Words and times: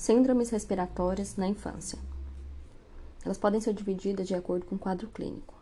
Síndromes 0.00 0.48
respiratórias 0.48 1.36
na 1.36 1.46
infância. 1.46 1.98
Elas 3.22 3.36
podem 3.36 3.60
ser 3.60 3.74
divididas 3.74 4.26
de 4.26 4.34
acordo 4.34 4.64
com 4.64 4.76
o 4.76 4.78
quadro 4.78 5.08
clínico. 5.08 5.54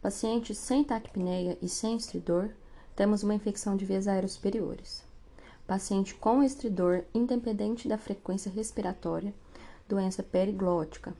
Pacientes 0.00 0.56
sem 0.56 0.84
taquipneia 0.84 1.58
e 1.60 1.68
sem 1.68 1.96
estridor, 1.96 2.50
temos 2.94 3.24
uma 3.24 3.34
infecção 3.34 3.76
de 3.76 3.84
vias 3.84 4.06
aéreas 4.06 4.30
superiores. 4.34 5.02
Paciente 5.66 6.14
com 6.14 6.40
estridor, 6.40 7.02
independente 7.12 7.88
da 7.88 7.98
frequência 7.98 8.48
respiratória, 8.48 9.34
doença 9.88 10.22
periglótica. 10.22 11.12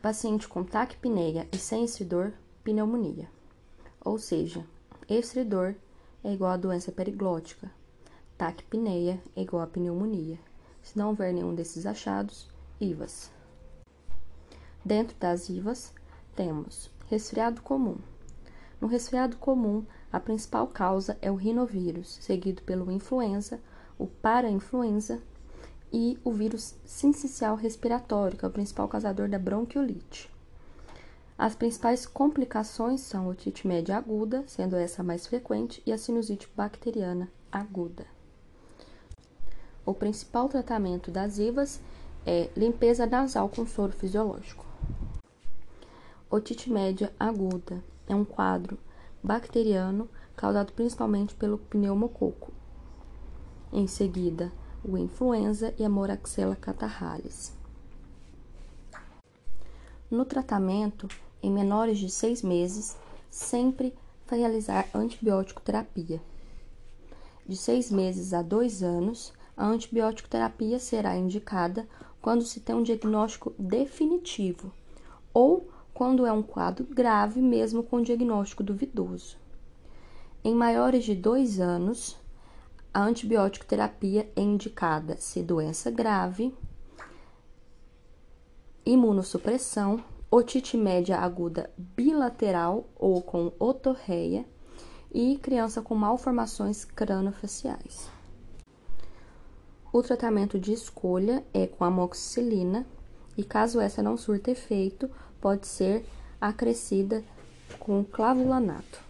Paciente 0.00 0.48
com 0.48 0.64
taquipneia 0.64 1.46
e 1.52 1.58
sem 1.58 1.84
estridor, 1.84 2.32
pneumonia. 2.64 3.28
Ou 4.02 4.18
seja, 4.18 4.64
estridor 5.06 5.74
é 6.24 6.32
igual 6.32 6.52
a 6.52 6.56
doença 6.56 6.90
periglótica, 6.90 7.70
taquipneia 8.38 9.22
é 9.36 9.42
igual 9.42 9.62
a 9.62 9.66
pneumonia. 9.66 10.45
Se 10.86 10.96
não 10.96 11.08
houver 11.08 11.34
nenhum 11.34 11.52
desses 11.52 11.84
achados, 11.84 12.48
IVAS. 12.80 13.28
Dentro 14.84 15.16
das 15.18 15.48
IVAS, 15.48 15.92
temos 16.36 16.88
resfriado 17.08 17.60
comum. 17.60 17.96
No 18.80 18.86
resfriado 18.86 19.36
comum, 19.36 19.84
a 20.12 20.20
principal 20.20 20.68
causa 20.68 21.18
é 21.20 21.28
o 21.28 21.34
rinovírus, 21.34 22.18
seguido 22.20 22.62
pelo 22.62 22.92
influenza, 22.92 23.60
o 23.98 24.06
parainfluenza 24.06 25.20
e 25.92 26.20
o 26.22 26.30
vírus 26.30 26.76
sincicial 26.84 27.56
respiratório, 27.56 28.38
que 28.38 28.44
é 28.44 28.48
o 28.48 28.52
principal 28.52 28.86
causador 28.86 29.28
da 29.28 29.40
bronquiolite. 29.40 30.30
As 31.36 31.56
principais 31.56 32.06
complicações 32.06 33.00
são 33.00 33.26
otite 33.26 33.66
média 33.66 33.96
aguda, 33.96 34.44
sendo 34.46 34.76
essa 34.76 35.02
a 35.02 35.04
mais 35.04 35.26
frequente, 35.26 35.82
e 35.84 35.92
a 35.92 35.98
sinusite 35.98 36.48
bacteriana 36.54 37.28
aguda. 37.50 38.06
O 39.86 39.94
principal 39.94 40.48
tratamento 40.48 41.12
das 41.12 41.38
IVAs 41.38 41.80
é 42.26 42.50
limpeza 42.56 43.06
nasal 43.06 43.48
com 43.48 43.64
soro 43.64 43.92
fisiológico. 43.92 44.66
Otite 46.28 46.68
média 46.68 47.14
aguda 47.20 47.80
é 48.08 48.14
um 48.14 48.24
quadro 48.24 48.76
bacteriano 49.22 50.10
causado 50.34 50.72
principalmente 50.72 51.36
pelo 51.36 51.56
pneumococo. 51.56 52.52
Em 53.72 53.86
seguida, 53.86 54.52
o 54.84 54.98
influenza 54.98 55.72
e 55.78 55.84
a 55.84 55.88
moraxella 55.88 56.56
catarrhalis. 56.56 57.52
No 60.10 60.24
tratamento, 60.24 61.06
em 61.40 61.50
menores 61.52 61.98
de 61.98 62.10
seis 62.10 62.42
meses, 62.42 62.96
sempre 63.30 63.94
realizar 64.28 64.88
antibiótico 64.92 65.62
terapia. 65.62 66.20
De 67.46 67.56
seis 67.56 67.88
meses 67.88 68.32
a 68.32 68.42
dois 68.42 68.82
anos, 68.82 69.32
a 69.56 69.66
antibiótico 69.66 70.28
terapia 70.28 70.78
será 70.78 71.16
indicada 71.16 71.88
quando 72.20 72.44
se 72.44 72.60
tem 72.60 72.74
um 72.74 72.82
diagnóstico 72.82 73.54
definitivo 73.58 74.72
ou 75.32 75.70
quando 75.94 76.26
é 76.26 76.32
um 76.32 76.42
quadro 76.42 76.84
grave, 76.84 77.40
mesmo 77.40 77.82
com 77.82 78.02
diagnóstico 78.02 78.62
duvidoso. 78.62 79.38
Em 80.44 80.54
maiores 80.54 81.04
de 81.04 81.14
dois 81.14 81.58
anos, 81.58 82.18
a 82.92 83.02
antibiótico 83.02 83.64
terapia 83.64 84.30
é 84.36 84.42
indicada 84.42 85.16
se 85.16 85.42
doença 85.42 85.90
grave, 85.90 86.54
imunossupressão, 88.84 90.04
otite 90.30 90.76
média 90.76 91.18
aguda 91.18 91.70
bilateral 91.76 92.86
ou 92.94 93.22
com 93.22 93.52
otorreia 93.58 94.44
e 95.12 95.38
criança 95.38 95.80
com 95.80 95.94
malformações 95.94 96.84
cranofaciais. 96.84 98.15
O 99.96 100.02
tratamento 100.02 100.58
de 100.58 100.74
escolha 100.74 101.42
é 101.54 101.66
com 101.66 101.82
amoxicilina 101.82 102.84
e 103.34 103.42
caso 103.42 103.80
essa 103.80 104.02
não 104.02 104.18
surta 104.18 104.50
efeito, 104.50 105.10
pode 105.40 105.66
ser 105.66 106.04
acrescida 106.38 107.24
com 107.78 108.04
clavulanato. 108.04 109.00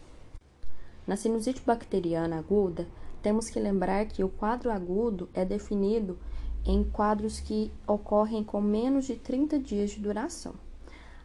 Na 1.05 1.17
sinusite 1.17 1.61
bacteriana 1.67 2.39
aguda, 2.39 2.87
temos 3.21 3.51
que 3.51 3.59
lembrar 3.59 4.07
que 4.07 4.23
o 4.23 4.29
quadro 4.29 4.71
agudo 4.71 5.29
é 5.35 5.45
definido 5.45 6.17
em 6.65 6.85
quadros 6.85 7.41
que 7.41 7.73
ocorrem 7.85 8.45
com 8.45 8.61
menos 8.61 9.07
de 9.07 9.17
30 9.17 9.59
dias 9.59 9.91
de 9.91 9.99
duração. 9.99 10.55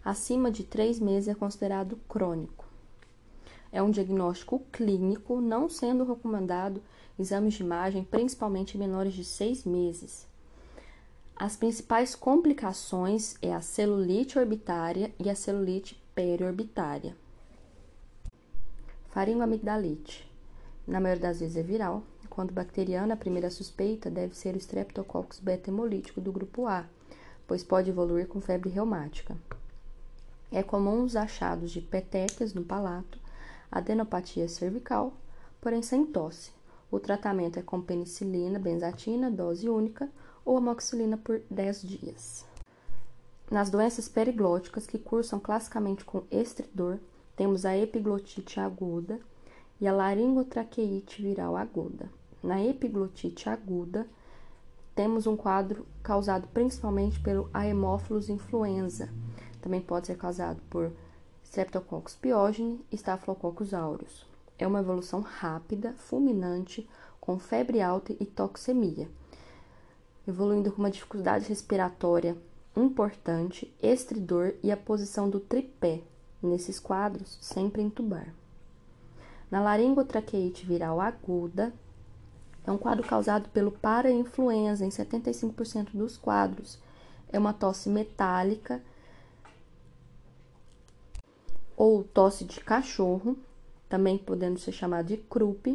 Acima 0.03 0.49
de 0.49 0.63
3 0.63 0.99
meses 0.99 1.27
é 1.27 1.35
considerado 1.35 1.99
crônico. 2.09 2.65
É 3.71 3.79
um 3.79 3.91
diagnóstico 3.91 4.63
clínico, 4.71 5.39
não 5.39 5.69
sendo 5.69 6.03
recomendado 6.03 6.81
exames 7.21 7.53
de 7.53 7.63
imagem, 7.63 8.03
principalmente 8.03 8.75
em 8.75 8.79
menores 8.79 9.13
de 9.13 9.23
6 9.23 9.63
meses. 9.63 10.27
As 11.35 11.55
principais 11.55 12.13
complicações 12.13 13.35
é 13.41 13.53
a 13.53 13.61
celulite 13.61 14.37
orbitária 14.37 15.11
e 15.17 15.29
a 15.29 15.35
celulite 15.35 16.01
periorbitária. 16.13 17.15
Faringoamigdalite. 19.09 20.29
Na 20.87 20.99
maioria 20.99 21.23
das 21.23 21.39
vezes 21.39 21.57
é 21.57 21.63
viral. 21.63 22.03
Quando 22.29 22.53
bacteriana, 22.53 23.13
a 23.13 23.17
primeira 23.17 23.49
suspeita 23.49 24.09
deve 24.09 24.35
ser 24.35 24.55
o 24.55 24.57
Streptococcus 24.57 25.39
beta 25.39 25.69
hemolítico 25.69 26.21
do 26.21 26.31
grupo 26.31 26.65
A, 26.67 26.85
pois 27.47 27.63
pode 27.63 27.89
evoluir 27.89 28.27
com 28.27 28.39
febre 28.39 28.69
reumática. 28.69 29.35
É 30.51 30.61
comum 30.61 31.03
os 31.03 31.15
achados 31.15 31.71
de 31.71 31.81
petequias 31.81 32.53
no 32.53 32.63
palato, 32.63 33.19
adenopatia 33.71 34.47
cervical, 34.47 35.13
porém 35.59 35.81
sem 35.81 36.05
tosse. 36.05 36.51
O 36.91 36.99
tratamento 36.99 37.57
é 37.57 37.61
com 37.61 37.79
penicilina, 37.79 38.59
benzatina, 38.59 39.31
dose 39.31 39.69
única 39.69 40.11
ou 40.43 40.57
amoxicilina 40.57 41.15
por 41.15 41.41
10 41.49 41.81
dias. 41.83 42.45
Nas 43.49 43.69
doenças 43.69 44.09
periglóticas 44.09 44.85
que 44.85 44.99
cursam 44.99 45.39
classicamente 45.39 46.03
com 46.03 46.23
estridor, 46.29 46.99
temos 47.35 47.65
a 47.65 47.77
epiglotite 47.77 48.59
aguda 48.59 49.19
e 49.79 49.87
a 49.87 49.93
laringotraqueite 49.93 51.21
viral 51.21 51.55
aguda. 51.55 52.09
Na 52.43 52.63
epiglotite 52.63 53.49
aguda, 53.49 54.05
temos 54.93 55.25
um 55.25 55.37
quadro 55.37 55.85
causado 56.03 56.47
principalmente 56.49 57.19
pelo 57.19 57.49
Haemophilus 57.53 58.29
influenza. 58.29 59.09
Também 59.61 59.81
pode 59.81 60.07
ser 60.07 60.17
causado 60.17 60.61
por 60.69 60.91
Streptococcus 61.43 62.15
pyogenes 62.15 62.79
e 62.91 62.95
Staphylococcus 62.95 63.73
aureus. 63.73 64.30
É 64.61 64.67
uma 64.67 64.79
evolução 64.79 65.19
rápida, 65.19 65.93
fulminante, 65.97 66.87
com 67.19 67.37
febre 67.37 67.81
alta 67.81 68.15
e 68.19 68.25
toxemia 68.25 69.09
evoluindo 70.27 70.71
com 70.71 70.79
uma 70.79 70.91
dificuldade 70.91 71.47
respiratória 71.47 72.37
importante, 72.75 73.73
estridor 73.81 74.53
e 74.63 74.71
a 74.71 74.77
posição 74.77 75.29
do 75.29 75.39
tripé, 75.39 76.01
nesses 76.41 76.79
quadros, 76.79 77.37
sempre 77.41 77.81
entubar. 77.81 78.33
Na 79.49 79.61
laringotraqueite 79.61 80.65
viral 80.65 81.01
aguda, 81.01 81.73
é 82.65 82.71
um 82.71 82.77
quadro 82.77 83.05
causado 83.05 83.49
pelo 83.49 83.71
parainfluenza 83.71 84.85
em 84.85 84.89
75% 84.89 85.89
dos 85.93 86.15
quadros. 86.15 86.79
É 87.29 87.37
uma 87.37 87.53
tosse 87.53 87.89
metálica 87.89 88.81
ou 91.75 92.03
tosse 92.03 92.45
de 92.45 92.61
cachorro, 92.61 93.35
também 93.91 94.17
podendo 94.17 94.57
ser 94.57 94.71
chamado 94.71 95.05
de 95.05 95.17
croup, 95.17 95.67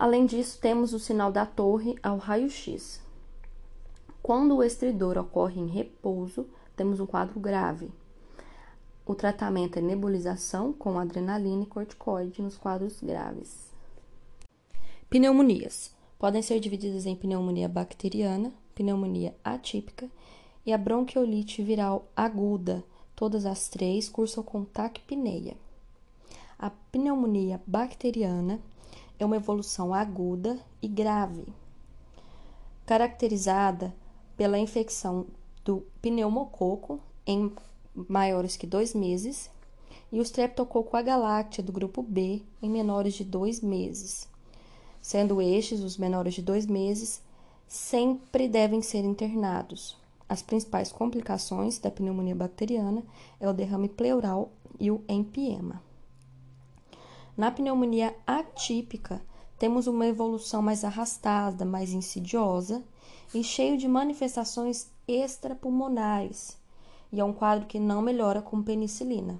Além 0.00 0.24
disso, 0.24 0.58
temos 0.58 0.94
o 0.94 0.98
sinal 0.98 1.30
da 1.30 1.44
torre 1.44 1.94
ao 2.02 2.16
raio-x. 2.16 3.02
Quando 4.22 4.56
o 4.56 4.62
estridor 4.62 5.18
ocorre 5.18 5.60
em 5.60 5.66
repouso, 5.66 6.46
temos 6.74 7.00
um 7.00 7.06
quadro 7.06 7.38
grave. 7.38 7.90
O 9.04 9.14
tratamento 9.14 9.78
é 9.78 9.82
nebulização 9.82 10.72
com 10.72 10.98
adrenalina 10.98 11.64
e 11.64 11.66
corticoide 11.66 12.40
nos 12.40 12.56
quadros 12.56 13.02
graves. 13.02 13.70
Pneumonias 15.10 15.94
podem 16.18 16.40
ser 16.40 16.60
divididas 16.60 17.04
em 17.04 17.14
pneumonia 17.14 17.68
bacteriana, 17.68 18.54
pneumonia 18.74 19.34
atípica 19.44 20.08
e 20.64 20.72
a 20.72 20.78
bronquiolite 20.78 21.62
viral 21.62 22.06
aguda. 22.16 22.82
Todas 23.14 23.44
as 23.44 23.68
três 23.68 24.08
cursam 24.08 24.42
com 24.42 24.64
taquipneia. 24.64 25.58
A 26.62 26.68
pneumonia 26.68 27.58
bacteriana 27.66 28.60
é 29.18 29.24
uma 29.24 29.36
evolução 29.36 29.94
aguda 29.94 30.60
e 30.82 30.88
grave, 30.88 31.46
caracterizada 32.84 33.94
pela 34.36 34.58
infecção 34.58 35.24
do 35.64 35.86
pneumococo 36.02 37.00
em 37.26 37.50
maiores 37.94 38.58
que 38.58 38.66
dois 38.66 38.94
meses 38.94 39.50
e 40.12 40.18
o 40.18 40.22
streptococo 40.22 40.98
agalactia 40.98 41.64
do 41.64 41.72
grupo 41.72 42.02
B 42.02 42.42
em 42.62 42.68
menores 42.68 43.14
de 43.14 43.24
dois 43.24 43.62
meses. 43.62 44.28
Sendo 45.00 45.40
estes, 45.40 45.80
os 45.80 45.96
menores 45.96 46.34
de 46.34 46.42
dois 46.42 46.66
meses, 46.66 47.22
sempre 47.66 48.46
devem 48.46 48.82
ser 48.82 49.02
internados. 49.02 49.96
As 50.28 50.42
principais 50.42 50.92
complicações 50.92 51.78
da 51.78 51.90
pneumonia 51.90 52.36
bacteriana 52.36 53.02
é 53.40 53.48
o 53.48 53.54
derrame 53.54 53.88
pleural 53.88 54.50
e 54.78 54.90
o 54.90 55.02
empiema. 55.08 55.88
Na 57.36 57.50
pneumonia 57.50 58.14
atípica, 58.26 59.22
temos 59.58 59.86
uma 59.86 60.06
evolução 60.06 60.62
mais 60.62 60.84
arrastada, 60.84 61.64
mais 61.64 61.92
insidiosa 61.92 62.82
e 63.34 63.44
cheio 63.44 63.76
de 63.76 63.86
manifestações 63.86 64.90
extrapulmonares, 65.06 66.58
e 67.12 67.20
é 67.20 67.24
um 67.24 67.32
quadro 67.32 67.66
que 67.66 67.78
não 67.78 68.02
melhora 68.02 68.42
com 68.42 68.62
penicilina. 68.62 69.38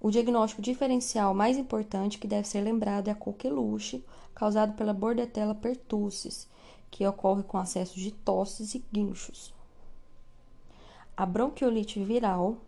O 0.00 0.10
diagnóstico 0.10 0.62
diferencial 0.62 1.34
mais 1.34 1.56
importante 1.56 2.18
que 2.18 2.28
deve 2.28 2.46
ser 2.46 2.60
lembrado 2.60 3.08
é 3.08 3.10
a 3.10 3.14
coqueluche, 3.14 4.04
causado 4.34 4.74
pela 4.74 4.92
Bordetella 4.92 5.54
pertussis, 5.54 6.46
que 6.90 7.06
ocorre 7.06 7.42
com 7.42 7.58
acesso 7.58 7.98
de 7.98 8.10
tosses 8.10 8.74
e 8.74 8.84
guinchos. 8.92 9.54
A 11.16 11.26
bronquiolite 11.26 12.02
viral 12.04 12.58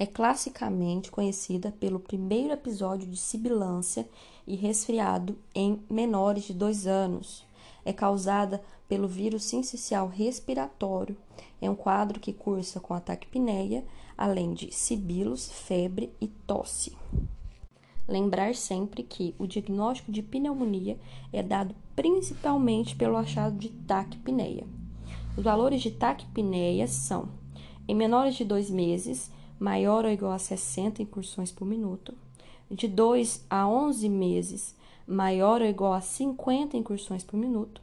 é 0.00 0.06
classicamente 0.06 1.10
conhecida 1.10 1.74
pelo 1.78 2.00
primeiro 2.00 2.54
episódio 2.54 3.06
de 3.06 3.18
sibilância 3.18 4.08
e 4.46 4.56
resfriado 4.56 5.36
em 5.54 5.78
menores 5.90 6.44
de 6.44 6.54
dois 6.54 6.86
anos. 6.86 7.44
É 7.84 7.92
causada 7.92 8.62
pelo 8.88 9.06
vírus 9.06 9.44
sincicial 9.44 10.08
respiratório. 10.08 11.18
É 11.60 11.68
um 11.68 11.74
quadro 11.74 12.18
que 12.18 12.32
cursa 12.32 12.80
com 12.80 12.94
ataque 12.94 13.26
pneia, 13.26 13.84
além 14.16 14.54
de 14.54 14.74
sibilos, 14.74 15.52
febre 15.52 16.10
e 16.18 16.28
tosse. 16.28 16.96
Lembrar 18.08 18.54
sempre 18.54 19.02
que 19.02 19.34
o 19.38 19.46
diagnóstico 19.46 20.10
de 20.10 20.22
pneumonia 20.22 20.98
é 21.30 21.42
dado 21.42 21.74
principalmente 21.94 22.96
pelo 22.96 23.18
achado 23.18 23.58
de 23.58 23.68
taquipneia. 23.68 24.66
Os 25.36 25.44
valores 25.44 25.82
de 25.82 25.90
taquipneia 25.90 26.88
são, 26.88 27.28
em 27.86 27.94
menores 27.94 28.34
de 28.34 28.46
dois 28.46 28.70
meses, 28.70 29.30
maior 29.60 30.06
ou 30.06 30.10
igual 30.10 30.32
a 30.32 30.38
60 30.38 31.02
incursões 31.02 31.52
por 31.52 31.66
minuto, 31.66 32.14
de 32.70 32.88
2 32.88 33.44
a 33.50 33.68
11 33.68 34.08
meses, 34.08 34.74
maior 35.06 35.60
ou 35.60 35.68
igual 35.68 35.92
a 35.92 36.00
50 36.00 36.76
incursões 36.76 37.22
por 37.22 37.36
minuto, 37.36 37.82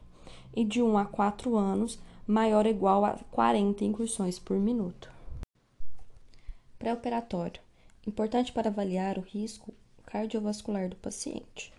e 0.54 0.64
de 0.64 0.82
1 0.82 0.98
a 0.98 1.04
4 1.04 1.56
anos, 1.56 1.98
maior 2.26 2.66
ou 2.66 2.70
igual 2.70 3.04
a 3.04 3.18
40 3.30 3.84
incursões 3.84 4.38
por 4.38 4.58
minuto. 4.58 5.10
Pré-operatório. 6.78 7.62
Importante 8.06 8.52
para 8.52 8.68
avaliar 8.68 9.18
o 9.18 9.22
risco 9.22 9.72
cardiovascular 10.04 10.88
do 10.88 10.96
paciente. 10.96 11.72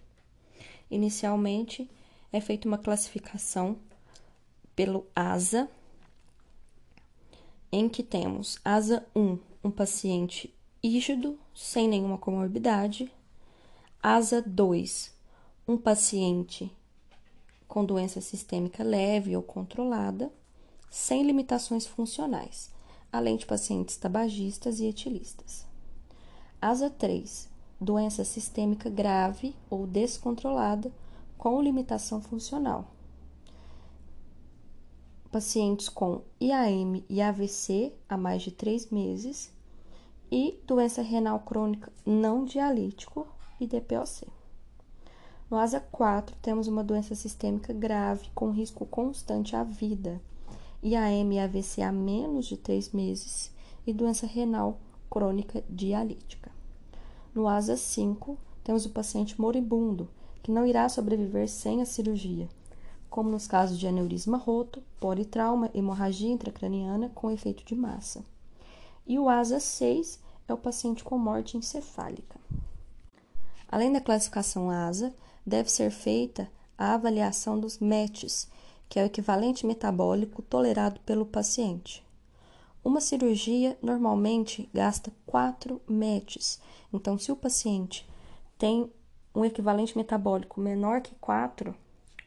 Inicialmente, 0.90 1.90
é 2.32 2.40
feita 2.40 2.68
uma 2.68 2.78
classificação 2.78 3.78
pelo 4.76 5.06
ASA, 5.16 5.68
em 7.72 7.90
que 7.90 8.04
temos 8.04 8.60
ASA 8.64 9.06
1, 9.16 9.40
um 9.70 9.72
paciente 9.72 10.52
rígido, 10.84 11.38
sem 11.54 11.88
nenhuma 11.88 12.18
comorbidade. 12.18 13.12
ASA 14.02 14.42
2, 14.42 15.14
um 15.68 15.78
paciente 15.78 16.76
com 17.68 17.86
doença 17.86 18.20
sistêmica 18.20 18.84
leve 18.84 19.38
ou 19.38 19.44
controlada, 19.44 20.34
sem 20.90 21.22
limitações 21.22 21.86
funcionais, 21.86 22.72
além 23.12 23.38
de 23.38 23.46
pacientes 23.46 23.96
tabagistas 23.96 24.80
e 24.80 24.88
etilistas. 24.88 25.68
ASA 26.60 26.90
3, 26.90 27.48
doença 27.80 28.26
sistêmica 28.26 28.90
grave 28.90 29.56
ou 29.70 29.86
descontrolada 29.86 30.92
com 31.38 31.62
limitação 31.62 32.20
funcional. 32.20 32.90
Pacientes 35.32 35.90
com 35.90 36.24
IAM 36.42 37.04
e 37.08 37.22
AVC 37.22 37.94
há 38.10 38.18
mais 38.18 38.42
de 38.42 38.50
três 38.50 38.90
meses 38.90 39.59
e 40.32 40.60
doença 40.66 41.02
renal 41.02 41.40
crônica 41.40 41.92
não 42.06 42.46
dialítico 42.46 43.28
e 43.60 43.68
DPOC. 43.68 44.28
No 45.50 45.58
ASA 45.58 45.80
4, 45.80 46.36
temos 46.42 46.68
uma 46.68 46.84
doença 46.84 47.16
sistêmica 47.16 47.74
grave 47.74 48.30
com 48.36 48.52
risco 48.52 48.86
constante 48.86 49.56
à 49.56 49.64
vida, 49.64 50.22
IAM 50.84 51.34
e 51.34 51.40
AVC 51.40 51.82
há 51.82 51.92
menos 51.92 52.46
de 52.46 52.56
três 52.56 52.92
meses 52.92 53.52
e 53.86 53.92
doença 53.92 54.28
renal 54.28 54.80
crônica 55.10 55.64
dialítica. 55.70 56.52
No 57.34 57.48
ASA 57.48 57.76
5, 57.76 58.38
temos 58.64 58.86
o 58.86 58.92
paciente 58.92 59.42
moribundo, 59.42 60.08
que 60.44 60.52
não 60.52 60.66
irá 60.66 60.88
sobreviver 60.88 61.50
sem 61.50 61.82
a 61.82 61.86
cirurgia, 61.86 62.48
como 63.10 63.30
nos 63.30 63.48
casos 63.48 63.80
de 63.80 63.88
aneurisma 63.88 64.38
roto, 64.38 64.84
politrauma, 65.00 65.72
hemorragia 65.74 66.32
intracraniana 66.32 67.10
com 67.16 67.32
efeito 67.32 67.66
de 67.66 67.76
massa. 67.76 68.24
E 69.10 69.18
o 69.18 69.28
ASA 69.28 69.60
6 69.60 70.20
é 70.48 70.54
o 70.54 70.58
paciente 70.58 71.04
com 71.04 71.18
morte 71.18 71.58
encefálica. 71.58 72.40
Além 73.68 73.92
da 73.92 74.00
classificação 74.00 74.70
ASA, 74.70 75.12
deve 75.44 75.72
ser 75.72 75.90
feita 75.90 76.48
a 76.78 76.94
avaliação 76.94 77.60
dos 77.60 77.80
METs, 77.80 78.48
que 78.88 79.00
é 79.00 79.04
o 79.04 79.08
equivalente 79.08 79.66
metabólico 79.66 80.44
tolerado 80.44 81.00
pelo 81.02 81.26
paciente. 81.26 82.06
Uma 82.84 83.02
cirurgia 83.02 83.76
normalmente 83.82 84.70
gasta 84.72 85.12
4 85.26 85.82
METs, 85.88 86.62
então, 86.94 87.18
se 87.18 87.32
o 87.32 87.36
paciente 87.36 88.08
tem 88.60 88.92
um 89.34 89.44
equivalente 89.44 89.98
metabólico 89.98 90.62
menor 90.62 91.02
que 91.02 91.16
4, 91.16 91.74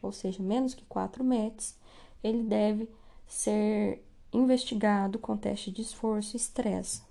ou 0.01 0.11
seja, 0.11 0.43
menos 0.43 0.73
que 0.73 0.83
4 0.83 1.23
METs, 1.23 1.77
ele 2.21 2.43
deve 2.43 2.89
ser 3.25 4.03
investigado 4.33 5.19
com 5.19 5.37
teste 5.37 5.71
de 5.71 5.81
esforço 5.81 6.35
e 6.35 6.37
estresse. 6.37 7.01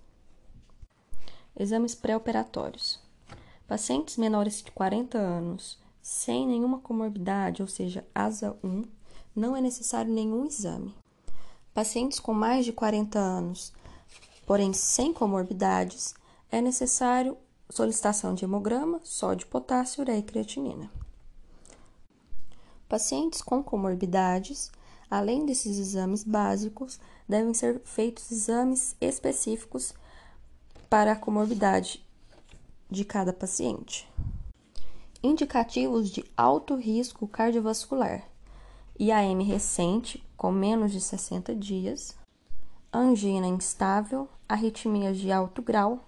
Exames 1.57 1.95
pré-operatórios. 1.95 3.01
Pacientes 3.67 4.17
menores 4.17 4.63
de 4.63 4.71
40 4.73 5.17
anos 5.17 5.79
sem 6.03 6.47
nenhuma 6.47 6.81
comorbidade, 6.81 7.63
ou 7.63 7.69
seja, 7.69 8.05
ASA 8.13 8.57
1, 8.63 8.85
não 9.37 9.57
é 9.57 9.61
necessário 9.61 10.13
nenhum 10.13 10.45
exame. 10.45 10.95
Pacientes 11.73 12.19
com 12.19 12.35
mais 12.35 12.65
de 12.65 12.73
40 12.73 13.19
anos, 13.19 13.73
porém 14.45 14.73
sem 14.73 15.13
comorbidades, 15.15 16.15
é 16.51 16.61
necessário 16.61 17.39
solicitação 17.71 18.35
de 18.35 18.45
hemograma, 18.45 19.01
sódio, 19.05 19.47
potássio, 19.47 20.03
ureia 20.03 20.19
e 20.19 20.23
creatinina. 20.23 20.91
Pacientes 22.89 23.41
com 23.41 23.63
comorbidades, 23.63 24.71
além 25.11 25.47
desses 25.47 25.79
exames 25.79 26.25
básicos, 26.25 27.01
devem 27.29 27.55
ser 27.55 27.81
feitos 27.85 28.31
exames 28.31 28.97
específicos 29.01 29.95
para 30.89 31.13
a 31.13 31.17
comorbidade 31.17 32.05
de 32.91 33.05
cada 33.05 33.33
paciente. 33.33 34.11
Indicativos 35.23 36.11
de 36.11 36.25
alto 36.37 36.75
risco 36.75 37.27
cardiovascular: 37.27 38.25
IAM 38.99 39.43
recente, 39.43 40.23
com 40.37 40.53
menos 40.53 40.93
de 40.93 41.01
60 41.01 41.55
dias, 41.55 42.15
angina 42.93 43.47
instável, 43.47 44.29
arritmias 44.49 45.17
de 45.17 45.33
alto 45.33 45.63
grau, 45.63 46.05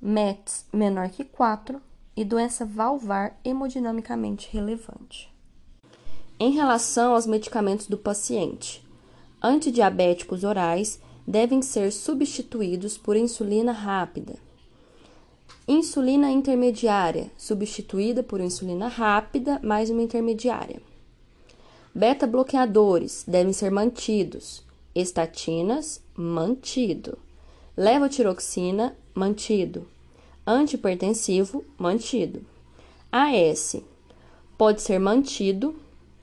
METs 0.00 0.66
menor 0.72 1.10
que 1.10 1.24
4 1.24 1.82
e 2.14 2.24
doença 2.24 2.64
valvar 2.64 3.38
hemodinamicamente 3.44 4.48
relevante. 4.52 5.32
Em 6.38 6.52
relação 6.52 7.14
aos 7.14 7.26
medicamentos 7.26 7.88
do 7.88 7.98
paciente, 7.98 8.86
antidiabéticos 9.42 10.44
orais 10.44 11.00
devem 11.26 11.60
ser 11.62 11.92
substituídos 11.92 12.96
por 12.96 13.16
insulina 13.16 13.72
rápida. 13.72 14.36
Insulina 15.66 16.30
intermediária, 16.30 17.30
substituída 17.36 18.22
por 18.22 18.40
insulina 18.40 18.88
rápida 18.88 19.60
mais 19.62 19.90
uma 19.90 20.02
intermediária. 20.02 20.80
Beta-bloqueadores 21.94 23.24
devem 23.26 23.52
ser 23.52 23.70
mantidos. 23.70 24.62
Estatinas, 24.94 26.00
mantido. 26.16 27.18
Levotiroxina, 27.76 28.96
mantido. 29.14 29.86
Antipertensivo, 30.46 31.64
mantido. 31.76 32.40
AS 33.12 33.76
pode 34.56 34.80
ser 34.82 34.98
mantido 34.98 35.76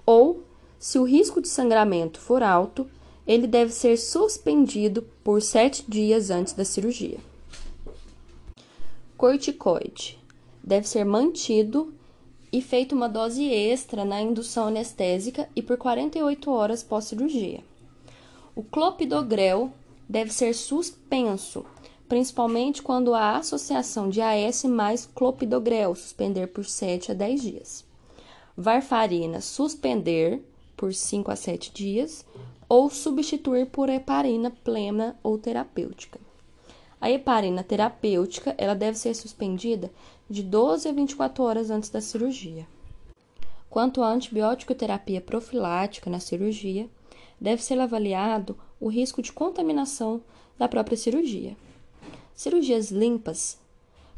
ou, 0.05 0.43
se 0.79 0.97
o 0.99 1.03
risco 1.03 1.41
de 1.41 1.47
sangramento 1.47 2.19
for 2.19 2.43
alto, 2.43 2.89
ele 3.27 3.47
deve 3.47 3.71
ser 3.71 3.97
suspendido 3.97 5.01
por 5.23 5.41
sete 5.41 5.83
dias 5.87 6.29
antes 6.29 6.53
da 6.53 6.63
cirurgia. 6.63 7.17
Corticoide 9.17 10.19
deve 10.63 10.87
ser 10.87 11.05
mantido 11.05 11.93
e 12.51 12.61
feito 12.61 12.95
uma 12.95 13.09
dose 13.09 13.43
extra 13.45 14.05
na 14.05 14.21
indução 14.21 14.67
anestésica 14.67 15.49
e 15.55 15.61
por 15.61 15.77
48 15.77 16.51
horas 16.51 16.83
pós-cirurgia. 16.83 17.63
O 18.55 18.63
clopidogrel 18.63 19.71
deve 20.07 20.31
ser 20.31 20.53
suspenso, 20.53 21.65
principalmente 22.07 22.81
quando 22.81 23.13
há 23.13 23.37
associação 23.37 24.09
de 24.09 24.21
AS 24.21 24.63
mais 24.63 25.05
clopidogrel, 25.05 25.95
suspender 25.95 26.47
por 26.47 26.65
7 26.65 27.11
a 27.11 27.15
10 27.15 27.41
dias 27.41 27.85
varfarina 28.57 29.41
suspender 29.41 30.41
por 30.77 30.93
5 30.93 31.31
a 31.31 31.35
7 31.35 31.71
dias 31.73 32.25
ou 32.67 32.89
substituir 32.89 33.67
por 33.67 33.89
heparina 33.89 34.51
plena 34.63 35.17
ou 35.21 35.37
terapêutica. 35.37 36.19
A 36.99 37.09
heparina 37.09 37.63
terapêutica 37.63 38.55
ela 38.57 38.73
deve 38.73 38.97
ser 38.97 39.13
suspendida 39.13 39.91
de 40.29 40.41
12 40.41 40.87
a 40.87 40.91
24 40.91 41.43
horas 41.43 41.69
antes 41.69 41.89
da 41.89 42.01
cirurgia. 42.01 42.67
Quanto 43.69 44.01
à 44.01 44.07
antibiótico 44.07 44.73
terapia 44.73 45.21
profilática 45.21 46.09
na 46.09 46.19
cirurgia, 46.19 46.89
deve 47.39 47.61
ser 47.61 47.79
avaliado 47.79 48.57
o 48.79 48.87
risco 48.87 49.21
de 49.21 49.31
contaminação 49.31 50.21
da 50.57 50.67
própria 50.67 50.97
cirurgia. 50.97 51.55
Cirurgias 52.33 52.89
limpas, 52.89 53.57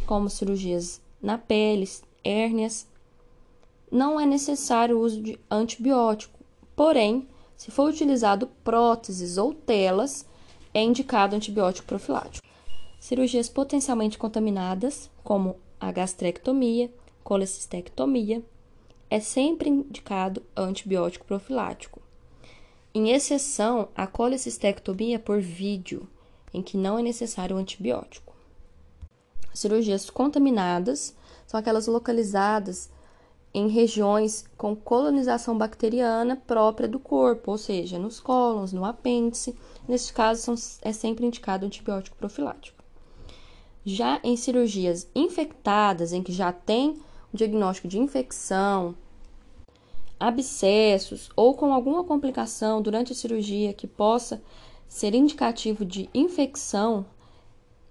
como 0.06 0.30
cirurgias 0.30 1.01
na 1.22 1.38
pele, 1.38 1.89
hérnias, 2.24 2.88
não 3.92 4.20
é 4.20 4.25
necessário 4.25 4.98
o 4.98 5.01
uso 5.01 5.22
de 5.22 5.39
antibiótico, 5.50 6.39
porém, 6.75 7.27
se 7.58 7.72
for 7.72 7.90
utilizado 7.90 8.48
próteses 8.64 9.38
ou 9.38 9.54
telas, 9.54 10.26
é 10.74 10.82
indicado 10.82 11.36
antibiótico 11.36 11.88
profilático. 11.88 12.48
Cirurgias 13.00 13.50
potencialmente 13.50 14.18
contaminadas, 14.18 15.10
como 15.24 15.58
a 15.80 15.92
gastrectomia, 15.92 16.94
colecistectomia, 17.24 18.44
é 19.10 19.20
sempre 19.20 19.70
indicado 19.70 20.44
antibiótico 20.56 21.26
profilático. 21.26 22.00
Em 22.94 23.12
exceção, 23.12 23.90
a 23.96 24.06
colecistectomia 24.06 25.18
por 25.18 25.42
vídeo, 25.42 26.08
em 26.54 26.62
que 26.62 26.78
não 26.78 27.00
é 27.00 27.02
necessário 27.02 27.58
antibiótico. 27.58 28.36
Cirurgias 29.54 30.10
contaminadas 30.10 31.16
são 31.48 31.60
aquelas 31.60 31.88
localizadas 31.88 32.90
em 33.58 33.68
regiões 33.70 34.46
com 34.56 34.76
colonização 34.76 35.58
bacteriana 35.58 36.36
própria 36.36 36.88
do 36.88 37.00
corpo, 37.00 37.50
ou 37.50 37.58
seja, 37.58 37.98
nos 37.98 38.20
cólons, 38.20 38.72
no 38.72 38.86
apêndice. 38.86 39.56
Neste 39.88 40.14
caso, 40.14 40.54
é 40.84 40.94
sempre 40.94 41.26
indicado 41.26 41.66
antibiótico 41.66 42.16
profilático. 42.18 42.84
Já 43.84 44.20
em 44.24 44.38
cirurgias 44.38 45.10
infectadas, 45.16 46.14
em 46.14 46.22
que 46.22 46.32
já 46.32 46.52
tem 46.52 47.02
o 47.34 47.38
diagnóstico 47.38 47.88
de 47.88 47.98
infecção, 47.98 48.94
abscessos 50.20 51.32
ou 51.36 51.56
com 51.56 51.74
alguma 51.74 52.04
complicação 52.04 52.80
durante 52.80 53.12
a 53.12 53.16
cirurgia 53.16 53.74
que 53.74 53.88
possa 53.88 54.40
ser 54.88 55.16
indicativo 55.16 55.84
de 55.84 56.08
infecção, 56.14 57.08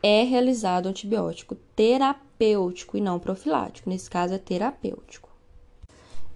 é 0.01 0.23
realizado 0.23 0.87
antibiótico 0.87 1.57
terapêutico 1.75 2.97
e 2.97 3.01
não 3.01 3.19
profilático. 3.19 3.91
Nesse 3.91 4.09
caso, 4.09 4.33
é 4.33 4.39
terapêutico. 4.39 5.26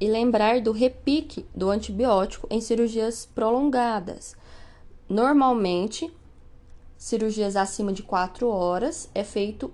E 0.00 0.08
lembrar 0.08 0.62
do 0.62 0.72
repique 0.72 1.46
do 1.54 1.68
antibiótico 1.68 2.46
em 2.50 2.60
cirurgias 2.60 3.26
prolongadas. 3.26 4.34
Normalmente, 5.06 6.10
cirurgias 6.96 7.54
acima 7.54 7.92
de 7.92 8.02
4 8.02 8.48
horas 8.48 9.10
é 9.14 9.22
feito 9.22 9.70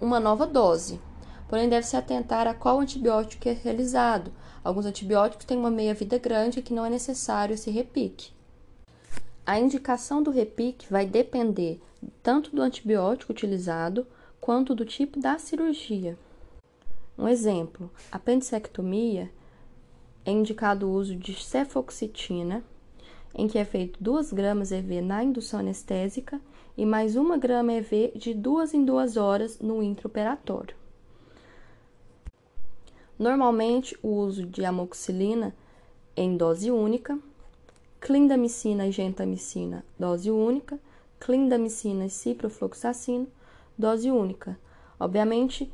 uma 0.00 0.20
nova 0.20 0.46
dose. 0.46 1.00
Porém, 1.48 1.68
deve-se 1.68 1.96
atentar 1.96 2.46
a 2.46 2.54
qual 2.54 2.78
antibiótico 2.78 3.48
é 3.48 3.52
realizado. 3.52 4.32
Alguns 4.62 4.86
antibióticos 4.86 5.44
têm 5.44 5.58
uma 5.58 5.70
meia-vida 5.70 6.18
grande 6.18 6.62
que 6.62 6.72
não 6.72 6.84
é 6.84 6.90
necessário 6.90 7.54
esse 7.54 7.70
repique. 7.70 8.30
A 9.44 9.58
indicação 9.58 10.22
do 10.22 10.30
repique 10.30 10.86
vai 10.90 11.06
depender 11.06 11.80
tanto 12.22 12.54
do 12.54 12.62
antibiótico 12.62 13.32
utilizado 13.32 14.06
quanto 14.40 14.74
do 14.74 14.84
tipo 14.84 15.20
da 15.20 15.38
cirurgia. 15.38 16.18
Um 17.16 17.28
exemplo: 17.28 17.90
apendicectomia 18.10 19.30
é 20.26 20.32
indicado 20.32 20.88
o 20.88 20.92
uso 20.92 21.14
de 21.14 21.40
cefoxitina, 21.40 22.62
em 23.32 23.46
que 23.46 23.58
é 23.58 23.64
feito 23.64 24.02
2 24.02 24.32
gramas 24.32 24.72
EV 24.72 25.00
na 25.00 25.22
indução 25.22 25.60
anestésica 25.60 26.40
e 26.76 26.84
mais 26.84 27.14
1 27.14 27.38
grama 27.38 27.72
EV 27.72 28.12
de 28.16 28.34
2 28.34 28.74
em 28.74 28.84
2 28.84 29.16
horas 29.16 29.60
no 29.60 29.80
intraoperatório. 29.80 30.74
Normalmente, 33.16 33.96
o 34.02 34.08
uso 34.08 34.44
de 34.44 34.64
amoxicilina 34.64 35.54
em 36.16 36.36
dose 36.36 36.70
única, 36.70 37.18
clindamicina 38.00 38.86
e 38.86 38.90
gentamicina, 38.92 39.84
dose 39.98 40.30
única, 40.30 40.78
clindamicina 41.20 42.06
e 42.06 42.10
ciprofloxacino, 42.10 43.28
dose 43.78 44.10
única. 44.10 44.58
Obviamente, 44.98 45.72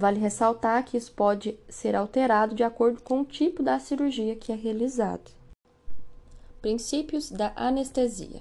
vale 0.00 0.18
ressaltar 0.18 0.82
que 0.82 0.96
isso 0.96 1.12
pode 1.12 1.58
ser 1.68 1.94
alterado 1.94 2.54
de 2.54 2.64
acordo 2.64 3.02
com 3.02 3.20
o 3.20 3.24
tipo 3.24 3.62
da 3.62 3.78
cirurgia 3.78 4.34
que 4.34 4.50
é 4.50 4.54
realizado. 4.56 5.30
Princípios 6.62 7.30
da 7.30 7.52
anestesia. 7.54 8.40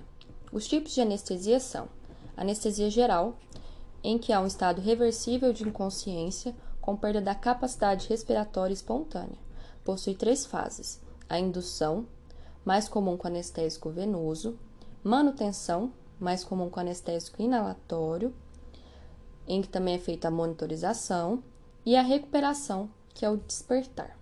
Os 0.54 0.66
tipos 0.66 0.96
de 0.96 1.02
anestesia 1.02 1.60
são: 1.60 1.90
anestesia 2.38 2.90
geral, 2.90 3.38
em 4.02 4.18
que 4.18 4.32
há 4.32 4.40
um 4.40 4.48
estado 4.48 4.80
reversível 4.80 5.52
de 5.52 5.68
inconsciência 5.68 6.56
com 6.80 6.96
perda 6.96 7.20
da 7.20 7.36
capacidade 7.36 8.08
respiratória 8.08 8.74
espontânea. 8.74 9.38
Possui 9.84 10.16
três 10.16 10.46
fases: 10.46 11.02
a 11.28 11.38
indução, 11.38 12.08
mais 12.64 12.88
comum 12.88 13.18
com 13.18 13.28
anestésico 13.28 13.90
venoso, 13.90 14.58
manutenção, 15.04 15.92
mais 16.18 16.42
comum 16.42 16.70
com 16.70 16.80
anestésico 16.80 17.42
inalatório, 17.42 18.34
em 19.46 19.62
que 19.62 19.68
também 19.68 19.96
é 19.96 20.00
feita 20.00 20.30
a 20.30 20.32
monitorização, 20.32 21.44
e 21.90 21.96
a 21.96 22.04
recuperação, 22.04 22.88
que 23.16 23.26
é 23.26 23.30
o 23.32 23.38
despertar. 23.38 24.16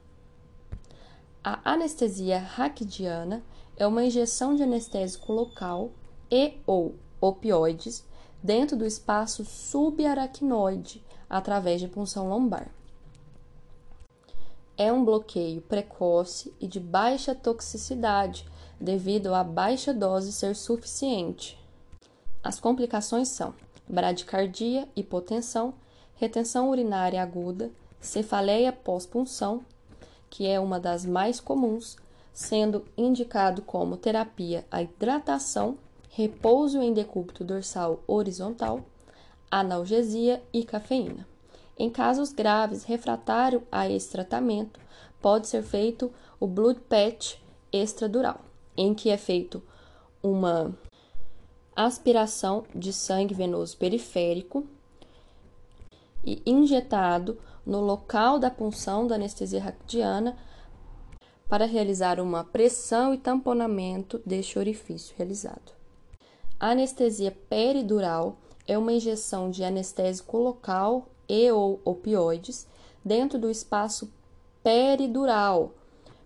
A 1.43 1.74
anestesia 1.74 2.39
raquidiana 2.39 3.43
é 3.75 3.86
uma 3.86 4.05
injeção 4.05 4.55
de 4.55 4.63
anestésico 4.63 5.33
local 5.33 5.91
e 6.31 6.53
ou 6.65 6.95
opioides 7.19 8.05
dentro 8.41 8.77
do 8.77 8.86
espaço 8.86 9.43
subaracnoide 9.43 11.03
através 11.29 11.81
de 11.81 11.89
punção 11.89 12.29
lombar. 12.29 12.71
É 14.77 14.89
um 14.93 15.03
bloqueio 15.03 15.59
precoce 15.59 16.55
e 16.62 16.67
de 16.67 16.79
baixa 16.79 17.36
toxicidade, 17.36 18.50
devido 18.79 19.33
à 19.33 19.43
baixa 19.43 19.93
dose 19.93 20.31
ser 20.31 20.55
suficiente. 20.55 21.59
As 22.41 22.62
complicações 22.62 23.27
são 23.27 23.53
bradicardia, 23.89 24.88
hipotensão, 24.95 25.74
retenção 26.17 26.69
urinária 26.69 27.21
aguda, 27.21 27.71
cefaleia 28.00 28.74
pós-punção, 28.74 29.62
que 30.29 30.45
é 30.45 30.59
uma 30.59 30.79
das 30.79 31.05
mais 31.05 31.39
comuns, 31.39 31.95
sendo 32.33 32.83
indicado 32.97 33.62
como 33.62 33.97
terapia 33.97 34.65
a 34.69 34.81
hidratação, 34.81 35.77
repouso 36.09 36.81
em 36.81 36.93
decúbito 36.93 37.43
dorsal 37.43 38.03
horizontal, 38.05 38.81
analgesia 39.50 40.43
e 40.51 40.63
cafeína. 40.63 41.25
Em 41.77 41.89
casos 41.89 42.33
graves 42.33 42.83
refratário 42.83 43.63
a 43.71 43.89
esse 43.89 44.09
tratamento, 44.09 44.79
pode 45.21 45.47
ser 45.47 45.63
feito 45.63 46.12
o 46.39 46.47
blood 46.47 46.79
patch 46.81 47.36
extradural 47.71 48.41
em 48.75 48.93
que 48.93 49.09
é 49.09 49.17
feito 49.17 49.62
uma 50.21 50.75
aspiração 51.75 52.63
de 52.74 52.93
sangue 52.93 53.33
venoso 53.33 53.75
periférico 53.77 54.67
e 56.27 56.43
injetado 56.46 57.39
no 57.65 57.79
local 57.79 58.38
da 58.38 58.51
punção 58.51 59.07
da 59.07 59.15
anestesia 59.15 59.63
raquidiana 59.63 60.38
para 61.48 61.65
realizar 61.65 62.19
uma 62.19 62.43
pressão 62.43 63.13
e 63.13 63.17
tamponamento 63.17 64.22
deste 64.25 64.60
orifício 64.60 65.15
realizado. 65.17 65.72
A 66.60 66.72
anestesia 66.72 67.31
peridural 67.50 68.36
é 68.67 68.77
uma 68.77 68.91
injeção 68.91 69.50
de 69.50 69.63
anestésico 69.63 70.38
local 70.38 71.07
e 71.29 71.50
ou 71.50 71.79
opioides 71.86 72.67
dentro 73.05 73.39
do 73.39 73.50
espaço 73.50 74.12
peridural, 74.62 75.72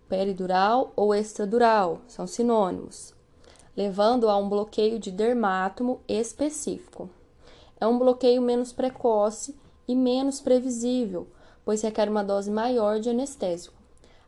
peridural 0.10 0.92
ou 0.96 1.14
extradural, 1.14 2.02
são 2.08 2.26
sinônimos, 2.26 3.14
levando 3.78 4.28
a 4.28 4.36
um 4.36 4.50
bloqueio 4.50 4.98
de 4.98 5.12
dermátomo 5.12 6.02
específico. 6.08 7.08
É 7.80 7.86
um 7.86 8.00
bloqueio 8.00 8.42
menos 8.42 8.74
precoce 8.74 9.61
e 9.88 9.96
menos 9.96 10.40
previsível, 10.40 11.28
pois 11.64 11.82
requer 11.82 12.10
uma 12.10 12.24
dose 12.24 12.50
maior 12.50 13.00
de 13.00 13.10
anestésico. 13.10 13.76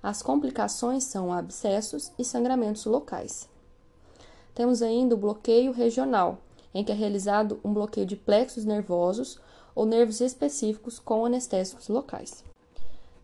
As 0.02 0.22
complicações 0.22 1.04
são 1.06 1.32
abscessos 1.32 2.12
e 2.20 2.24
sangramentos 2.24 2.86
locais. 2.86 3.48
Temos 4.54 4.82
ainda 4.82 5.16
o 5.16 5.18
bloqueio 5.18 5.72
regional, 5.72 6.40
em 6.74 6.84
que 6.84 6.92
é 6.92 6.96
realizado 6.96 7.60
um 7.64 7.74
bloqueio 7.74 8.06
de 8.06 8.16
plexos 8.16 8.66
nervosos 8.66 9.40
ou 9.74 9.86
nervos 9.86 10.22
específicos 10.22 11.00
com 11.00 11.26
anestésicos 11.26 11.88
locais. 11.88 12.44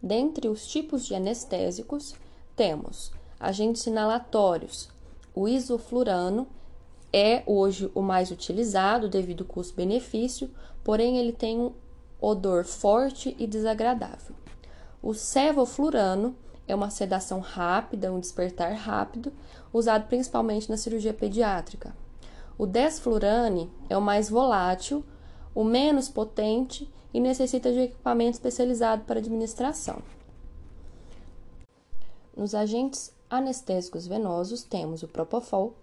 Dentre 0.02 0.48
os 0.48 0.66
tipos 0.66 1.06
de 1.06 1.14
anestésicos, 1.14 2.16
temos 2.56 3.12
agentes 3.40 3.86
inalatórios. 3.86 4.90
O 5.36 5.48
isoflurano 5.48 6.48
é 7.12 7.44
hoje 7.46 7.92
o 7.94 8.02
mais 8.02 8.32
utilizado 8.32 9.10
devido 9.10 9.44
ao 9.44 9.48
custo-benefício, 9.48 10.50
porém 10.84 11.18
ele 11.18 11.34
tem 11.34 11.60
um 11.60 11.74
odor 12.22 12.66
forte 12.66 13.36
e 13.40 13.48
desagradável. 13.48 14.36
O 15.02 15.14
cevoflurano 15.14 16.36
é 16.68 16.76
uma 16.76 16.90
sedação 16.90 17.40
rápida, 17.40 18.12
um 18.12 18.20
despertar 18.20 18.74
rápido, 18.74 19.34
usado 19.74 20.08
principalmente 20.08 20.70
na 20.70 20.78
cirurgia 20.78 21.14
pediátrica. 21.14 21.96
O 22.58 22.66
desflurane 22.66 23.72
é 23.90 23.98
o 23.98 24.02
mais 24.02 24.30
volátil, 24.30 25.04
o 25.56 25.64
menos 25.64 26.10
potente 26.10 26.92
e 27.14 27.20
necessita 27.20 27.72
de 27.72 27.80
equipamento 27.80 28.32
especializado 28.32 29.04
para 29.06 29.20
administração. 29.20 30.02
Nos 32.36 32.54
agentes 32.54 33.14
anestésicos 33.30 34.06
venosos 34.06 34.64
temos 34.64 35.02
o 35.02 35.08
propofol, 35.08 35.74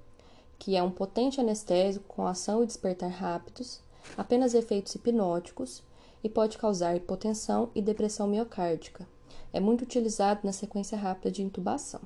que 0.58 0.76
é 0.76 0.82
um 0.82 0.90
potente 0.90 1.40
anestésico 1.40 2.04
com 2.06 2.26
ação 2.26 2.62
e 2.62 2.66
despertar 2.66 3.10
rápidos, 3.10 3.80
apenas 4.16 4.54
efeitos 4.54 4.94
hipnóticos 4.94 5.82
e 6.26 6.28
pode 6.28 6.58
causar 6.58 6.96
hipotensão 6.96 7.70
e 7.72 7.80
depressão 7.80 8.26
miocárdica. 8.26 9.06
É 9.52 9.60
muito 9.60 9.82
utilizado 9.82 10.40
na 10.42 10.52
sequência 10.52 10.98
rápida 10.98 11.30
de 11.30 11.40
intubação. 11.40 12.00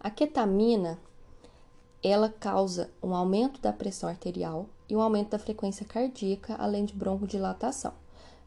A 0.00 0.10
ketamina, 0.10 0.98
ela 2.02 2.28
causa 2.28 2.90
um 3.00 3.14
aumento 3.14 3.60
da 3.60 3.72
pressão 3.72 4.08
arterial 4.08 4.66
e 4.88 4.96
um 4.96 5.00
aumento 5.00 5.30
da 5.30 5.38
frequência 5.38 5.86
cardíaca, 5.86 6.56
além 6.58 6.84
de 6.84 6.92
broncodilatação. 6.92 7.94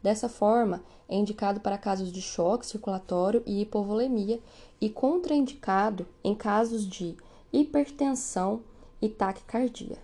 Dessa 0.02 0.28
forma, 0.28 0.84
é 1.08 1.16
indicado 1.16 1.58
para 1.58 1.78
casos 1.78 2.12
de 2.12 2.20
choque 2.20 2.66
circulatório 2.66 3.42
e 3.46 3.62
hipovolemia 3.62 4.38
e 4.78 4.90
contraindicado 4.90 6.06
em 6.22 6.34
casos 6.34 6.86
de 6.86 7.16
hipertensão 7.50 8.60
e 9.00 9.08
taquicardia. 9.08 9.96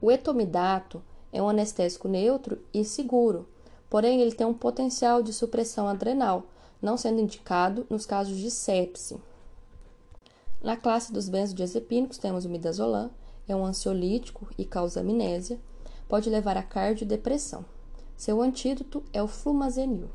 O 0.00 0.12
etomidato 0.12 1.02
é 1.32 1.42
um 1.42 1.48
anestésico 1.48 2.08
neutro 2.08 2.58
e 2.72 2.84
seguro, 2.84 3.46
porém 3.88 4.20
ele 4.20 4.34
tem 4.34 4.46
um 4.46 4.54
potencial 4.54 5.22
de 5.22 5.32
supressão 5.32 5.88
adrenal, 5.88 6.44
não 6.80 6.96
sendo 6.96 7.20
indicado 7.20 7.86
nos 7.90 8.06
casos 8.06 8.36
de 8.36 8.50
sepse. 8.50 9.18
Na 10.62 10.76
classe 10.76 11.12
dos 11.12 11.28
benzodiazepínicos 11.28 12.18
temos 12.18 12.44
o 12.44 12.48
midazolam, 12.48 13.10
é 13.48 13.56
um 13.56 13.64
ansiolítico 13.64 14.48
e 14.56 14.64
causa 14.64 15.00
amnésia, 15.00 15.58
pode 16.08 16.28
levar 16.28 16.56
a 16.56 16.62
cardiodepressão. 16.62 17.64
Seu 18.16 18.42
antídoto 18.42 19.02
é 19.12 19.22
o 19.22 19.28
flumazenil. 19.28 20.10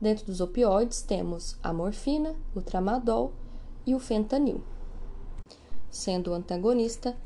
Dentro 0.00 0.26
dos 0.26 0.40
opioides 0.40 1.02
temos 1.02 1.56
a 1.62 1.72
morfina, 1.72 2.34
o 2.54 2.60
tramadol 2.60 3.32
e 3.86 3.94
o 3.94 3.98
fentanil, 3.98 4.62
sendo 5.90 6.30
o 6.30 6.34
antagonista 6.34 7.16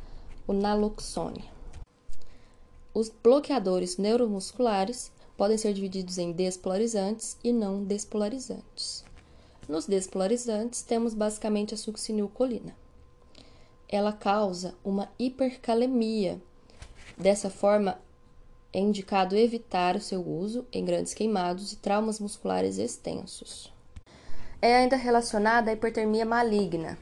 o 0.46 0.52
naloxone. 0.52 1.53
Os 2.94 3.08
bloqueadores 3.08 3.96
neuromusculares 3.96 5.10
podem 5.36 5.58
ser 5.58 5.74
divididos 5.74 6.16
em 6.16 6.30
despolarizantes 6.30 7.36
e 7.42 7.52
não 7.52 7.82
despolarizantes. 7.82 9.04
Nos 9.68 9.84
despolarizantes, 9.84 10.82
temos 10.82 11.12
basicamente 11.12 11.74
a 11.74 11.76
succinilcolina. 11.76 12.72
Ela 13.88 14.12
causa 14.12 14.76
uma 14.84 15.08
hipercalemia. 15.18 16.40
Dessa 17.18 17.50
forma, 17.50 17.98
é 18.72 18.78
indicado 18.78 19.36
evitar 19.36 19.96
o 19.96 20.00
seu 20.00 20.24
uso 20.24 20.64
em 20.72 20.84
grandes 20.84 21.14
queimados 21.14 21.72
e 21.72 21.76
traumas 21.76 22.20
musculares 22.20 22.78
extensos. 22.78 23.72
É 24.62 24.76
ainda 24.76 24.94
relacionada 24.94 25.68
à 25.68 25.74
hipertermia 25.74 26.24
maligna. 26.24 26.96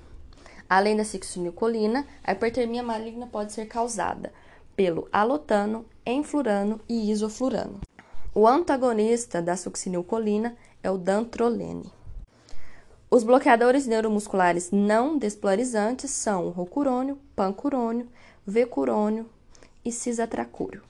Além 0.66 0.96
da 0.96 1.04
succinilcolina, 1.04 2.06
a 2.24 2.32
hipertermia 2.32 2.82
maligna 2.82 3.26
pode 3.26 3.52
ser 3.52 3.66
causada 3.66 4.32
pelo 4.82 5.06
alotano, 5.12 5.86
enflurano 6.04 6.80
e 6.88 7.12
isoflurano. 7.12 7.80
O 8.34 8.48
antagonista 8.48 9.40
da 9.40 9.56
succinilcolina 9.56 10.56
é 10.82 10.90
o 10.90 10.98
dantrolene. 10.98 11.88
Os 13.08 13.22
bloqueadores 13.22 13.86
neuromusculares 13.86 14.72
não 14.72 15.16
despolarizantes 15.16 16.10
são 16.10 16.48
o 16.48 16.50
rocurônio, 16.50 17.16
pancurônio, 17.36 18.08
vecurônio 18.44 19.30
e 19.84 19.92
cisatracúrio. 19.92 20.82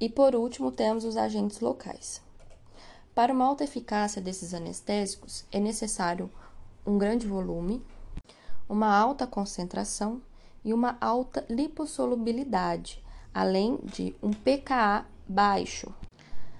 E 0.00 0.08
por 0.08 0.34
último, 0.34 0.72
temos 0.72 1.04
os 1.04 1.18
agentes 1.18 1.60
locais. 1.60 2.22
Para 3.14 3.34
uma 3.34 3.44
alta 3.44 3.64
eficácia 3.64 4.22
desses 4.22 4.54
anestésicos, 4.54 5.44
é 5.52 5.60
necessário 5.60 6.30
um 6.86 6.96
grande 6.96 7.26
volume, 7.26 7.84
uma 8.66 8.96
alta 8.96 9.26
concentração 9.26 10.22
e 10.66 10.74
uma 10.74 10.98
alta 11.00 11.46
lipossolubilidade, 11.48 13.00
além 13.32 13.78
de 13.84 14.16
um 14.20 14.32
pKa 14.32 15.06
baixo. 15.28 15.94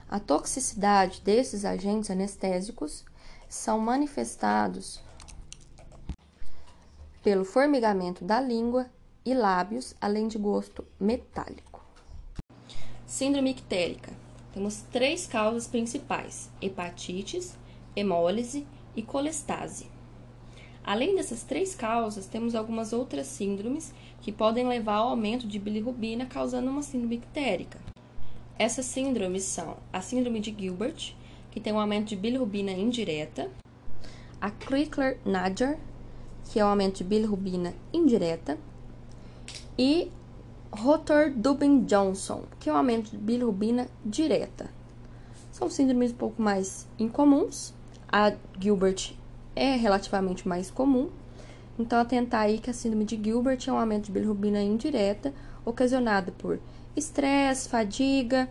A 0.08 0.20
toxicidade 0.20 1.20
desses 1.22 1.64
agentes 1.64 2.08
anestésicos 2.08 3.04
são 3.48 3.80
manifestados 3.80 5.02
pelo 7.20 7.44
formigamento 7.44 8.24
da 8.24 8.40
língua 8.40 8.88
e 9.24 9.34
lábios, 9.34 9.92
além 10.00 10.28
de 10.28 10.38
gosto 10.38 10.84
metálico. 11.00 11.84
Síndrome 13.04 13.50
ictérica. 13.50 14.12
Temos 14.54 14.82
três 14.92 15.26
causas 15.26 15.66
principais: 15.66 16.48
hepatites, 16.62 17.56
hemólise 17.96 18.64
e 18.94 19.02
colestase. 19.02 19.95
Além 20.86 21.16
dessas 21.16 21.42
três 21.42 21.74
causas, 21.74 22.26
temos 22.26 22.54
algumas 22.54 22.92
outras 22.92 23.26
síndromes 23.26 23.92
que 24.20 24.30
podem 24.30 24.68
levar 24.68 24.98
ao 24.98 25.08
aumento 25.08 25.44
de 25.44 25.58
bilirrubina, 25.58 26.26
causando 26.26 26.70
uma 26.70 26.80
síndrome 26.80 27.16
ictérica. 27.16 27.80
Essas 28.56 28.86
síndromes 28.86 29.42
são 29.42 29.78
a 29.92 30.00
síndrome 30.00 30.38
de 30.38 30.54
Gilbert, 30.56 31.12
que 31.50 31.58
tem 31.58 31.72
um 31.72 31.80
aumento 31.80 32.06
de 32.06 32.16
bilirrubina 32.16 32.70
indireta, 32.70 33.50
a 34.40 34.48
Crickler-Najar, 34.48 35.76
que 36.44 36.60
é 36.60 36.64
um 36.64 36.68
aumento 36.68 36.98
de 36.98 37.04
bilirrubina 37.04 37.74
indireta, 37.92 38.56
e 39.76 40.12
Rotor-Dubin-Johnson, 40.70 42.44
que 42.60 42.70
é 42.70 42.72
um 42.72 42.76
aumento 42.76 43.10
de 43.10 43.16
bilirrubina 43.16 43.88
direta. 44.04 44.70
São 45.50 45.68
síndromes 45.68 46.12
um 46.12 46.16
pouco 46.16 46.40
mais 46.40 46.86
incomuns. 46.96 47.74
A 48.08 48.32
Gilbert 48.60 49.15
é 49.56 49.74
relativamente 49.74 50.46
mais 50.46 50.70
comum. 50.70 51.10
Então, 51.78 51.98
atentar 51.98 52.42
aí 52.42 52.58
que 52.58 52.70
a 52.70 52.72
síndrome 52.72 53.04
de 53.04 53.20
Gilbert 53.22 53.58
é 53.66 53.72
um 53.72 53.78
aumento 53.78 54.06
de 54.06 54.12
bilirrubina 54.12 54.62
indireta, 54.62 55.34
ocasionado 55.64 56.30
por 56.32 56.60
estresse, 56.94 57.68
fadiga, 57.68 58.48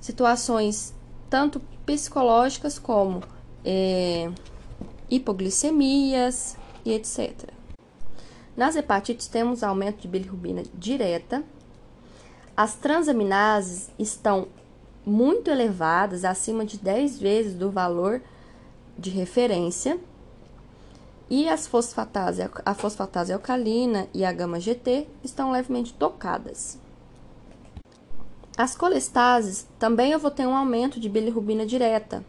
situações 0.00 0.94
tanto 1.30 1.60
psicológicas 1.84 2.78
como 2.78 3.22
é, 3.64 4.30
hipoglicemias 5.10 6.56
e 6.84 6.92
etc. 6.92 7.50
Nas 8.56 8.76
hepatites 8.76 9.26
temos 9.26 9.62
aumento 9.62 10.02
de 10.02 10.08
bilirrubina 10.08 10.62
direta. 10.74 11.42
As 12.56 12.74
transaminases 12.74 13.90
estão 13.98 14.48
muito 15.04 15.50
elevadas, 15.50 16.24
acima 16.24 16.64
de 16.64 16.78
10 16.78 17.18
vezes 17.18 17.54
do 17.54 17.70
valor 17.70 18.22
de 18.98 19.10
referência. 19.10 19.98
E 21.28 21.48
as 21.48 21.66
fosfatase, 21.66 22.48
a 22.64 22.74
fosfatase 22.74 23.32
alcalina 23.32 24.06
e 24.14 24.24
a 24.24 24.32
gama 24.32 24.60
GT 24.60 25.08
estão 25.24 25.50
levemente 25.50 25.92
tocadas. 25.92 26.78
As 28.56 28.76
colestases 28.76 29.66
também 29.78 30.12
eu 30.12 30.18
vou 30.18 30.30
ter 30.30 30.46
um 30.46 30.56
aumento 30.56 31.00
de 31.00 31.08
bilirrubina 31.08 31.66
direta. 31.66 32.24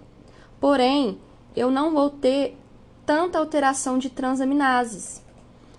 Porém, 0.59 1.19
eu 1.55 1.69
não 1.69 1.93
vou 1.93 2.09
ter 2.09 2.57
tanta 3.05 3.39
alteração 3.39 3.97
de 3.97 4.09
transaminases. 4.09 5.23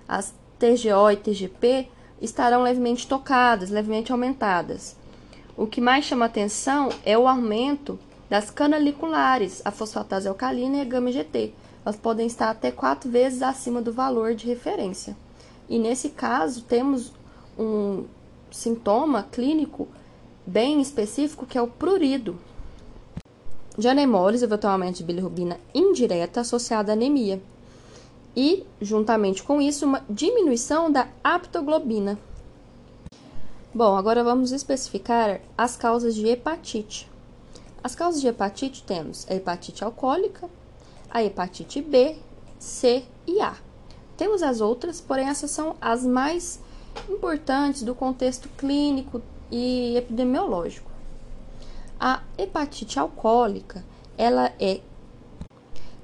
As 0.08 0.32
TGO 0.58 1.10
e 1.12 1.16
TGP 1.16 1.88
estarão 2.20 2.62
levemente 2.62 3.06
tocadas, 3.06 3.68
levemente 3.68 4.10
aumentadas. 4.10 4.96
O 5.56 5.66
que 5.66 5.80
mais 5.80 6.04
chama 6.04 6.24
atenção 6.24 6.88
é 7.04 7.18
o 7.18 7.28
aumento 7.28 7.98
das 8.30 8.50
canaliculares, 8.50 9.60
a 9.64 9.70
fosfatase 9.70 10.28
alcalina 10.28 10.76
e 10.76 10.80
a 10.80 10.84
gama-GT. 10.84 11.52
Elas 11.88 11.96
podem 11.96 12.26
estar 12.26 12.50
até 12.50 12.70
quatro 12.70 13.10
vezes 13.10 13.40
acima 13.40 13.80
do 13.80 13.90
valor 13.90 14.34
de 14.34 14.46
referência. 14.46 15.16
E 15.66 15.78
nesse 15.78 16.10
caso, 16.10 16.62
temos 16.64 17.14
um 17.58 18.04
sintoma 18.50 19.22
clínico 19.22 19.88
bem 20.46 20.82
específico 20.82 21.46
que 21.46 21.56
é 21.56 21.62
o 21.62 21.66
prurido. 21.66 22.38
Ter 23.80 24.66
um 24.66 24.70
aumento 24.70 24.98
de 24.98 25.04
bilirrubina 25.04 25.58
indireta 25.74 26.42
associada 26.42 26.92
à 26.92 26.94
anemia. 26.94 27.40
E, 28.36 28.66
juntamente 28.82 29.42
com 29.42 29.58
isso, 29.58 29.86
uma 29.86 30.04
diminuição 30.10 30.92
da 30.92 31.08
aptoglobina. 31.24 32.18
Bom, 33.72 33.96
agora 33.96 34.22
vamos 34.22 34.52
especificar 34.52 35.40
as 35.56 35.74
causas 35.74 36.14
de 36.14 36.28
hepatite. 36.28 37.08
As 37.82 37.94
causas 37.94 38.20
de 38.20 38.28
hepatite 38.28 38.82
temos 38.82 39.26
a 39.30 39.34
hepatite 39.34 39.82
alcoólica, 39.82 40.50
a 41.10 41.22
hepatite 41.22 41.80
B, 41.80 42.16
C 42.58 43.04
e 43.26 43.40
A. 43.40 43.56
Temos 44.16 44.42
as 44.42 44.60
outras, 44.60 45.00
porém 45.00 45.28
essas 45.28 45.50
são 45.50 45.76
as 45.80 46.04
mais 46.04 46.60
importantes 47.08 47.82
do 47.82 47.94
contexto 47.94 48.48
clínico 48.56 49.22
e 49.50 49.96
epidemiológico. 49.96 50.90
A 52.00 52.22
hepatite 52.36 52.98
alcoólica, 52.98 53.84
ela 54.16 54.52
é 54.58 54.80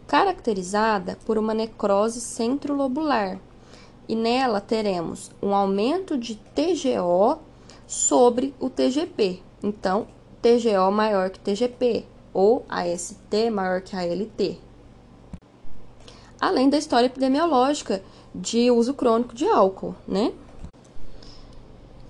caracterizada 0.07 1.19
por 1.25 1.39
uma 1.39 1.55
necrose 1.55 2.21
centrolobular 2.21 3.41
e 4.09 4.15
nela 4.15 4.61
teremos 4.61 5.31
um 5.43 5.55
aumento 5.55 6.19
de 6.19 6.37
TGO 6.37 7.39
sobre 7.87 8.55
o 8.61 8.69
TGP. 8.69 9.41
Então, 9.63 10.07
TGO 10.43 10.91
maior 10.93 11.31
que 11.31 11.41
TGP 11.41 12.05
ou 12.33 12.65
AST 12.69 13.51
maior 13.51 13.81
que 13.81 13.97
ALT. 13.97 14.61
Além 16.45 16.69
da 16.69 16.77
história 16.77 17.07
epidemiológica 17.07 18.03
de 18.35 18.71
uso 18.71 18.93
crônico 18.93 19.35
de 19.35 19.47
álcool, 19.47 19.95
né? 20.07 20.31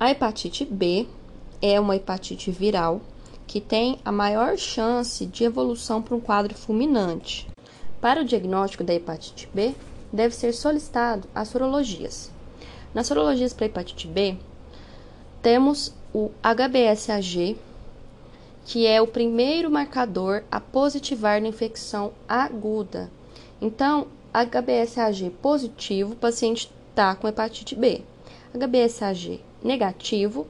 A 0.00 0.10
hepatite 0.10 0.64
B 0.64 1.06
é 1.62 1.78
uma 1.78 1.94
hepatite 1.94 2.50
viral 2.50 3.00
que 3.46 3.60
tem 3.60 4.00
a 4.04 4.10
maior 4.10 4.58
chance 4.58 5.24
de 5.24 5.44
evolução 5.44 6.02
para 6.02 6.16
um 6.16 6.20
quadro 6.20 6.52
fulminante. 6.52 7.48
Para 8.00 8.22
o 8.22 8.24
diagnóstico 8.24 8.82
da 8.82 8.92
hepatite 8.92 9.48
B, 9.54 9.72
deve 10.12 10.34
ser 10.34 10.52
solicitado 10.52 11.28
as 11.32 11.46
sorologias. 11.46 12.28
Nas 12.92 13.06
sorologias 13.06 13.52
para 13.52 13.66
hepatite 13.66 14.08
B, 14.08 14.36
temos 15.42 15.94
o 16.12 16.32
HBsAg, 16.42 17.56
que 18.64 18.84
é 18.84 19.00
o 19.00 19.06
primeiro 19.06 19.70
marcador 19.70 20.42
a 20.50 20.58
positivar 20.58 21.40
na 21.40 21.46
infecção 21.46 22.10
aguda. 22.28 23.08
Então, 23.62 24.08
HBsAg 24.34 25.30
positivo, 25.40 26.14
o 26.14 26.16
paciente 26.16 26.68
está 26.90 27.14
com 27.14 27.28
hepatite 27.28 27.76
B. 27.76 28.02
HBsAg 28.52 29.40
negativo, 29.62 30.48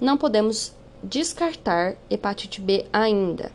não 0.00 0.16
podemos 0.16 0.72
descartar 1.02 1.96
hepatite 2.08 2.60
B 2.60 2.86
ainda. 2.92 3.50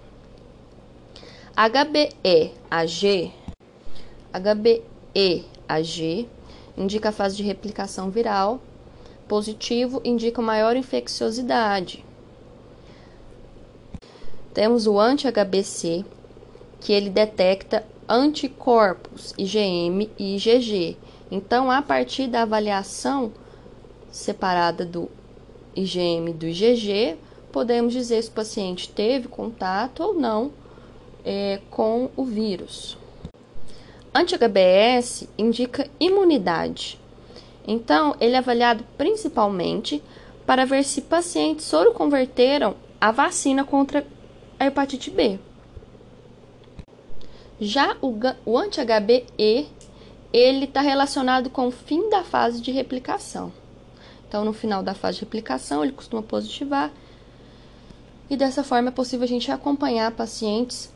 HBeAg, 1.56 3.32
HBeAg 4.34 6.30
indica 6.78 7.08
a 7.08 7.14
fase 7.14 7.38
de 7.38 7.44
replicação 7.44 8.10
viral, 8.10 8.60
positivo 9.26 10.02
indica 10.04 10.42
maior 10.42 10.76
infecciosidade. 10.76 12.04
Temos 14.54 14.86
o 14.86 15.00
anti-HBC, 15.00 16.04
que 16.82 16.92
ele 16.92 17.10
detecta 17.10 17.86
anticorpos 18.08 19.34
IgM 19.38 20.10
e 20.18 20.36
IgG. 20.36 20.98
Então, 21.32 21.72
a 21.72 21.82
partir 21.82 22.28
da 22.28 22.44
avaliação 22.44 23.32
separada 24.12 24.86
do 24.86 25.10
IgM 25.76 26.30
e 26.30 26.34
do 26.34 26.46
IgG, 26.46 27.18
podemos 27.52 27.94
dizer 27.94 28.22
se 28.22 28.30
o 28.30 28.34
paciente 28.34 28.90
teve 28.90 29.28
contato 29.28 30.02
ou 30.04 30.14
não 30.14 30.52
é, 31.24 31.60
com 31.70 32.10
o 32.16 32.24
vírus. 32.24 32.98
Anti-HBS 34.14 35.28
indica 35.38 35.90
imunidade. 36.00 37.00
Então, 37.68 38.16
ele 38.22 38.36
é 38.36 38.38
avaliado 38.38 38.86
principalmente 38.98 40.02
para 40.46 40.66
ver 40.66 40.84
se 40.84 41.02
pacientes 41.02 41.66
soroconverteram 41.66 42.76
a 43.02 43.12
vacina 43.12 43.64
contra 43.64 44.06
a 44.60 44.66
hepatite 44.68 45.10
B. 45.10 45.40
Já 47.60 47.96
o, 48.02 48.14
o 48.46 48.58
anti-HBE, 48.58 49.70
ele 50.34 50.66
está 50.66 50.82
relacionado 50.82 51.50
com 51.50 51.68
o 51.68 51.72
fim 51.72 52.10
da 52.10 52.24
fase 52.24 52.62
de 52.62 52.72
replicação. 52.72 53.52
Então, 54.28 54.44
no 54.44 54.52
final 54.52 54.84
da 54.84 54.94
fase 54.94 55.20
de 55.20 55.26
replicação, 55.26 55.84
ele 55.84 55.94
costuma 55.94 56.22
positivar. 56.22 56.92
E 58.30 58.36
dessa 58.36 58.64
forma 58.64 58.90
é 58.90 58.92
possível 58.92 59.24
a 59.24 59.28
gente 59.28 59.50
acompanhar 59.52 60.12
pacientes, 60.12 60.92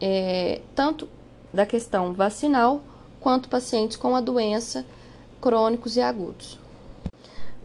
é, 0.00 0.62
tanto 0.74 1.06
da 1.52 1.66
questão 1.66 2.14
vacinal, 2.14 2.80
quanto 3.20 3.50
pacientes 3.50 3.98
com 3.98 4.16
a 4.16 4.20
doença 4.20 4.86
crônicos 5.40 5.96
e 5.96 6.00
agudos. 6.00 6.58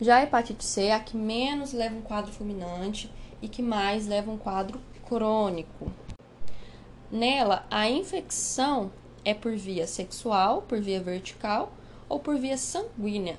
Já 0.02 0.18
a 0.18 0.24
hepatite 0.24 0.66
C 0.66 0.86
é 0.86 0.94
a 0.94 1.00
que 1.00 1.16
menos 1.16 1.72
leva 1.72 1.96
um 1.96 2.02
quadro 2.02 2.32
fulminante 2.34 3.10
e 3.42 3.48
que 3.48 3.62
mais 3.62 4.08
leva 4.08 4.30
um 4.30 4.38
quadro 4.38 4.82
crônico. 5.08 5.90
Nela, 7.16 7.66
a 7.72 7.90
infecção 7.90 8.92
é 9.24 9.34
por 9.34 9.56
via 9.56 9.88
sexual, 9.88 10.64
por 10.64 10.82
via 10.82 11.00
vertical 11.00 11.72
ou 12.10 12.20
por 12.20 12.38
via 12.38 12.58
sanguínea. 12.58 13.38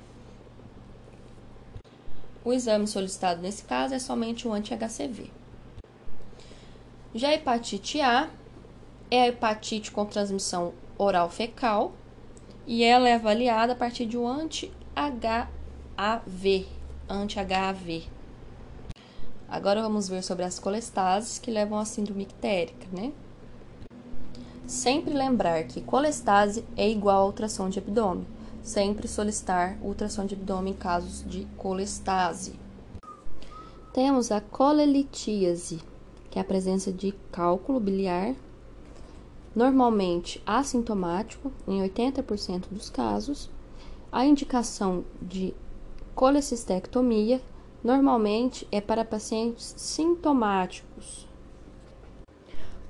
O 2.43 2.51
exame 2.51 2.87
solicitado 2.87 3.39
nesse 3.39 3.63
caso 3.65 3.93
é 3.93 3.99
somente 3.99 4.47
o 4.47 4.51
anti-HCV. 4.51 5.29
Já 7.13 7.27
a 7.29 7.35
hepatite 7.35 8.01
A 8.01 8.31
é 9.11 9.21
a 9.21 9.27
hepatite 9.27 9.91
com 9.91 10.07
transmissão 10.07 10.73
oral 10.97 11.29
fecal 11.29 11.93
e 12.65 12.83
ela 12.83 13.07
é 13.07 13.13
avaliada 13.13 13.73
a 13.73 13.75
partir 13.75 14.07
de 14.07 14.17
um 14.17 14.27
anti-HAV, 14.27 15.47
anti-HAV. 17.07 18.09
Agora 19.47 19.83
vamos 19.83 20.09
ver 20.09 20.23
sobre 20.23 20.45
as 20.45 20.57
colestases 20.57 21.37
que 21.37 21.51
levam 21.51 21.77
à 21.77 21.85
síndrome 21.85 22.23
ictérica, 22.23 22.87
né? 22.91 23.13
Sempre 24.67 25.13
lembrar 25.13 25.63
que 25.63 25.79
colestase 25.79 26.61
é 26.75 26.89
igual 26.89 27.21
a 27.21 27.25
ultrassom 27.27 27.69
de 27.69 27.79
abdômen. 27.79 28.27
Sempre 28.61 29.07
solicitar 29.07 29.77
ultrassom 29.81 30.25
de 30.25 30.35
abdômen 30.35 30.73
em 30.73 30.75
casos 30.75 31.23
de 31.25 31.47
colestase. 31.55 32.59
Temos 33.93 34.29
a 34.29 34.41
colelitíase, 34.41 35.79
que 36.29 36.37
é 36.37 36.41
a 36.41 36.45
presença 36.45 36.91
de 36.91 37.13
cálculo 37.31 37.79
biliar, 37.79 38.35
normalmente 39.55 40.43
assintomático, 40.45 41.49
em 41.65 41.81
80% 41.81 42.65
dos 42.69 42.89
casos. 42.89 43.49
A 44.11 44.25
indicação 44.25 45.05
de 45.21 45.55
colecistectomia 46.13 47.41
normalmente 47.81 48.67
é 48.69 48.81
para 48.81 49.05
pacientes 49.05 49.73
sintomáticos. 49.77 51.25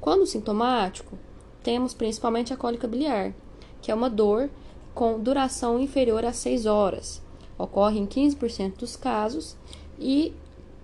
Quando 0.02 0.26
sintomático, 0.26 1.20
temos 1.68 1.94
principalmente 1.94 2.54
a 2.54 2.56
cólica 2.56 2.88
biliar, 2.88 3.34
que 3.82 3.92
é 3.92 3.94
uma 3.94 4.10
dor 4.10 4.50
com 4.96 5.20
duração 5.20 5.78
inferior 5.78 6.24
a 6.24 6.32
6 6.32 6.66
horas. 6.66 7.22
Ocorre 7.60 8.00
em 8.00 8.08
15% 8.08 8.78
dos 8.78 8.96
casos 8.96 9.58
e 10.00 10.34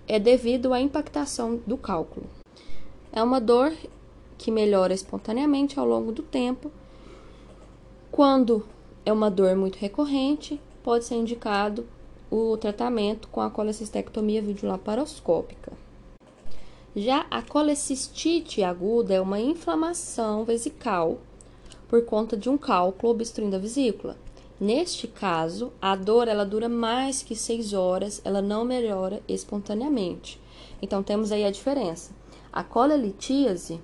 é 0.06 0.18
devido 0.18 0.74
à 0.74 0.80
impactação 0.82 1.58
do 1.66 1.78
cálculo. 1.78 2.26
É 3.10 3.22
uma 3.22 3.40
dor 3.40 3.72
que 4.36 4.50
melhora 4.50 4.92
espontaneamente 4.92 5.80
ao 5.80 5.86
longo 5.86 6.12
do 6.12 6.22
tempo. 6.22 6.70
Quando 8.12 8.68
é 9.06 9.12
uma 9.12 9.30
dor 9.30 9.56
muito 9.56 9.76
recorrente, 9.76 10.60
pode 10.82 11.06
ser 11.06 11.14
indicado 11.14 11.86
o 12.30 12.58
tratamento 12.58 13.26
com 13.28 13.40
a 13.40 13.48
colecistectomia 13.48 14.42
videolaparoscópica. 14.42 15.83
Já 16.96 17.26
a 17.28 17.42
colecistite 17.42 18.62
aguda 18.62 19.14
é 19.14 19.20
uma 19.20 19.40
inflamação 19.40 20.44
vesical 20.44 21.18
por 21.88 22.04
conta 22.04 22.36
de 22.36 22.48
um 22.48 22.56
cálculo 22.56 23.12
obstruindo 23.12 23.56
a 23.56 23.58
vesícula. 23.58 24.16
Neste 24.60 25.08
caso, 25.08 25.72
a 25.82 25.96
dor 25.96 26.28
ela 26.28 26.46
dura 26.46 26.68
mais 26.68 27.20
que 27.20 27.34
6 27.34 27.72
horas, 27.72 28.20
ela 28.24 28.40
não 28.40 28.64
melhora 28.64 29.20
espontaneamente. 29.26 30.40
Então 30.80 31.02
temos 31.02 31.32
aí 31.32 31.44
a 31.44 31.50
diferença. 31.50 32.12
A 32.52 32.62
colelitíase 32.62 33.80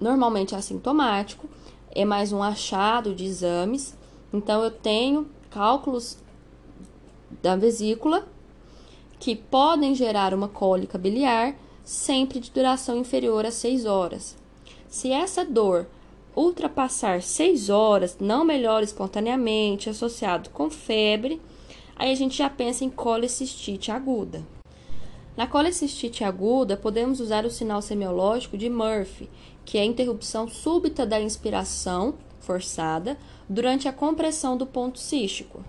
normalmente 0.00 0.56
é 0.56 0.58
assintomático, 0.58 1.48
é 1.94 2.04
mais 2.04 2.32
um 2.32 2.42
achado 2.42 3.14
de 3.14 3.24
exames. 3.24 3.96
Então 4.32 4.64
eu 4.64 4.70
tenho 4.72 5.30
cálculos 5.48 6.18
da 7.40 7.54
vesícula 7.54 8.26
que 9.22 9.36
podem 9.36 9.94
gerar 9.94 10.34
uma 10.34 10.48
cólica 10.48 10.98
biliar, 10.98 11.54
sempre 11.84 12.40
de 12.40 12.50
duração 12.50 12.98
inferior 12.98 13.46
a 13.46 13.52
6 13.52 13.86
horas. 13.86 14.36
Se 14.88 15.12
essa 15.12 15.44
dor 15.44 15.86
ultrapassar 16.34 17.22
6 17.22 17.70
horas, 17.70 18.16
não 18.18 18.44
melhora 18.44 18.84
espontaneamente, 18.84 19.88
associado 19.88 20.50
com 20.50 20.68
febre, 20.68 21.40
aí 21.94 22.10
a 22.10 22.14
gente 22.16 22.36
já 22.36 22.50
pensa 22.50 22.84
em 22.84 22.90
colecistite 22.90 23.92
aguda. 23.92 24.44
Na 25.36 25.46
colecistite 25.46 26.24
aguda, 26.24 26.76
podemos 26.76 27.20
usar 27.20 27.46
o 27.46 27.50
sinal 27.50 27.80
semiológico 27.80 28.58
de 28.58 28.68
Murphy, 28.68 29.30
que 29.64 29.78
é 29.78 29.82
a 29.82 29.86
interrupção 29.86 30.48
súbita 30.48 31.06
da 31.06 31.20
inspiração 31.20 32.14
forçada 32.40 33.16
durante 33.48 33.86
a 33.86 33.92
compressão 33.92 34.56
do 34.56 34.66
ponto 34.66 34.98
cístico. 34.98 35.62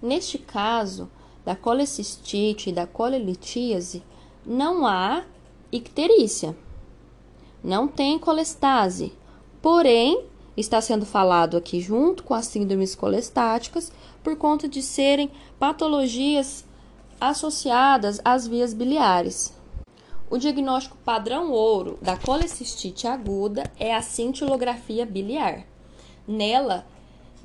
Neste 0.00 0.38
caso, 0.38 1.10
da 1.46 1.54
colecistite 1.54 2.70
e 2.70 2.72
da 2.72 2.88
colelitíase, 2.88 4.02
não 4.44 4.84
há 4.84 5.22
icterícia, 5.70 6.56
não 7.62 7.86
tem 7.86 8.18
colestase, 8.18 9.12
porém, 9.62 10.24
está 10.56 10.80
sendo 10.80 11.06
falado 11.06 11.56
aqui 11.56 11.80
junto 11.80 12.24
com 12.24 12.34
as 12.34 12.46
síndromes 12.46 12.96
colestáticas 12.96 13.92
por 14.24 14.36
conta 14.36 14.68
de 14.68 14.82
serem 14.82 15.30
patologias 15.56 16.64
associadas 17.20 18.20
às 18.24 18.46
vias 18.48 18.74
biliares. 18.74 19.54
O 20.28 20.38
diagnóstico 20.38 20.96
padrão 21.04 21.52
ouro 21.52 21.96
da 22.02 22.16
colecistite 22.16 23.06
aguda 23.06 23.70
é 23.78 23.94
a 23.94 24.02
cintilografia 24.02 25.06
biliar. 25.06 25.64
Nela, 26.26 26.84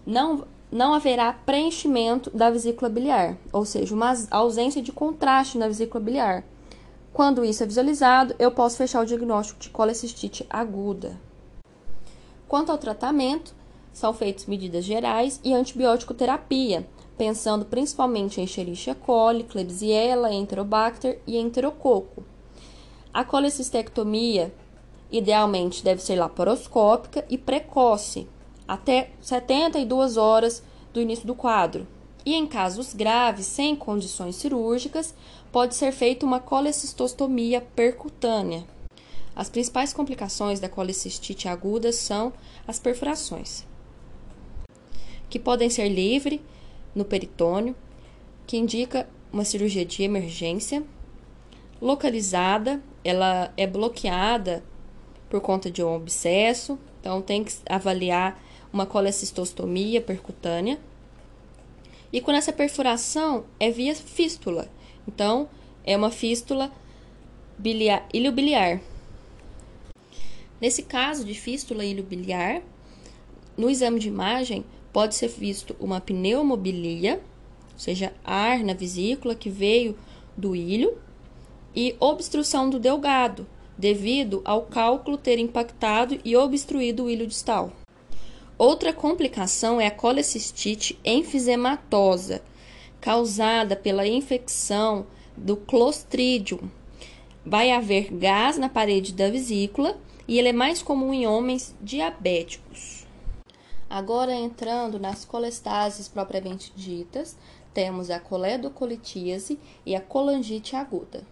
não 0.03 0.47
não 0.71 0.93
haverá 0.93 1.33
preenchimento 1.33 2.29
da 2.29 2.49
vesícula 2.49 2.89
biliar, 2.89 3.37
ou 3.51 3.65
seja, 3.65 3.93
uma 3.93 4.13
ausência 4.31 4.81
de 4.81 4.91
contraste 4.91 5.57
na 5.57 5.67
vesícula 5.67 6.03
biliar, 6.03 6.43
Quando 7.13 7.43
isso 7.43 7.61
é 7.61 7.65
visualizado, 7.65 8.33
eu 8.39 8.51
posso 8.51 8.77
fechar 8.77 9.01
o 9.01 9.05
diagnóstico 9.05 9.59
de 9.59 9.69
colecistite 9.69 10.45
aguda. 10.49 11.19
Quanto 12.47 12.71
ao 12.71 12.77
tratamento, 12.77 13.53
são 13.91 14.13
feitas 14.13 14.45
medidas 14.45 14.85
gerais 14.85 15.39
e 15.43 15.53
antibiótico 15.53 16.13
terapia, 16.13 16.87
pensando 17.17 17.65
principalmente 17.65 18.39
em 18.39 18.45
Escherichia 18.45 18.95
coli, 18.95 19.43
Klebsiella, 19.43 20.33
Enterobacter 20.33 21.19
e 21.27 21.37
Enterococo. 21.37 22.23
A 23.13 23.25
colecistectomia, 23.25 24.53
idealmente, 25.11 25.83
deve 25.83 26.01
ser 26.01 26.15
laparoscópica 26.15 27.25
e 27.29 27.37
precoce, 27.37 28.25
até 28.71 29.09
72 29.19 30.15
horas 30.15 30.63
do 30.93 31.01
início 31.01 31.27
do 31.27 31.35
quadro. 31.35 31.85
E 32.25 32.33
em 32.33 32.47
casos 32.47 32.93
graves, 32.93 33.45
sem 33.45 33.75
condições 33.75 34.37
cirúrgicas, 34.37 35.13
pode 35.51 35.75
ser 35.75 35.91
feita 35.91 36.25
uma 36.25 36.39
colecistostomia 36.39 37.59
percutânea. 37.59 38.63
As 39.35 39.49
principais 39.49 39.91
complicações 39.91 40.61
da 40.61 40.69
colecistite 40.69 41.49
aguda 41.49 41.91
são 41.91 42.31
as 42.65 42.79
perfurações, 42.79 43.65
que 45.29 45.37
podem 45.37 45.69
ser 45.69 45.89
livre 45.89 46.41
no 46.95 47.03
peritônio, 47.03 47.75
que 48.47 48.55
indica 48.55 49.05
uma 49.33 49.43
cirurgia 49.43 49.83
de 49.83 50.01
emergência, 50.01 50.81
localizada, 51.81 52.81
ela 53.03 53.51
é 53.57 53.67
bloqueada 53.67 54.63
por 55.29 55.41
conta 55.41 55.69
de 55.69 55.83
um 55.83 55.93
abscesso, 55.93 56.79
então 57.01 57.21
tem 57.21 57.43
que 57.43 57.53
avaliar 57.67 58.41
uma 58.71 58.85
colecistostomia 58.85 60.01
percutânea. 60.01 60.79
E 62.11 62.19
quando 62.19 62.37
essa 62.37 62.53
perfuração 62.53 63.45
é 63.59 63.69
via 63.69 63.95
fístula, 63.95 64.69
então 65.07 65.49
é 65.83 65.95
uma 65.95 66.11
fístula 66.11 66.71
biliar, 67.57 68.07
iliobiliar. 68.13 68.81
Nesse 70.59 70.83
caso 70.83 71.25
de 71.25 71.33
fístula 71.33 71.83
iliobiliar, 71.83 72.61
no 73.57 73.69
exame 73.69 73.99
de 73.99 74.07
imagem 74.07 74.63
pode 74.93 75.15
ser 75.15 75.29
visto 75.29 75.75
uma 75.79 76.01
pneumobilia, 76.01 77.21
ou 77.73 77.79
seja, 77.79 78.13
ar 78.23 78.59
na 78.59 78.73
vesícula 78.73 79.33
que 79.33 79.49
veio 79.49 79.97
do 80.37 80.55
ilho, 80.55 80.97
e 81.75 81.95
obstrução 81.99 82.69
do 82.69 82.79
delgado, 82.79 83.47
devido 83.77 84.41
ao 84.43 84.63
cálculo 84.63 85.17
ter 85.17 85.39
impactado 85.39 86.19
e 86.23 86.35
obstruído 86.35 87.05
o 87.05 87.09
ilho 87.09 87.25
distal. 87.25 87.71
Outra 88.63 88.93
complicação 88.93 89.81
é 89.81 89.87
a 89.87 89.91
colecistite 89.91 90.95
enfisematosa, 91.03 92.43
causada 92.99 93.75
pela 93.75 94.05
infecção 94.05 95.07
do 95.35 95.57
Clostridium. 95.57 96.69
Vai 97.43 97.71
haver 97.71 98.13
gás 98.13 98.59
na 98.59 98.69
parede 98.69 99.13
da 99.13 99.31
vesícula 99.31 99.97
e 100.27 100.37
ele 100.37 100.49
é 100.49 100.53
mais 100.53 100.83
comum 100.83 101.11
em 101.11 101.25
homens 101.25 101.75
diabéticos. 101.81 103.07
Agora 103.89 104.31
entrando 104.31 104.99
nas 104.99 105.25
colestases 105.25 106.07
propriamente 106.07 106.71
ditas, 106.75 107.35
temos 107.73 108.11
a 108.11 108.19
coledocolitíase 108.19 109.57
e 109.83 109.95
a 109.95 109.99
colangite 109.99 110.75
aguda. 110.75 111.25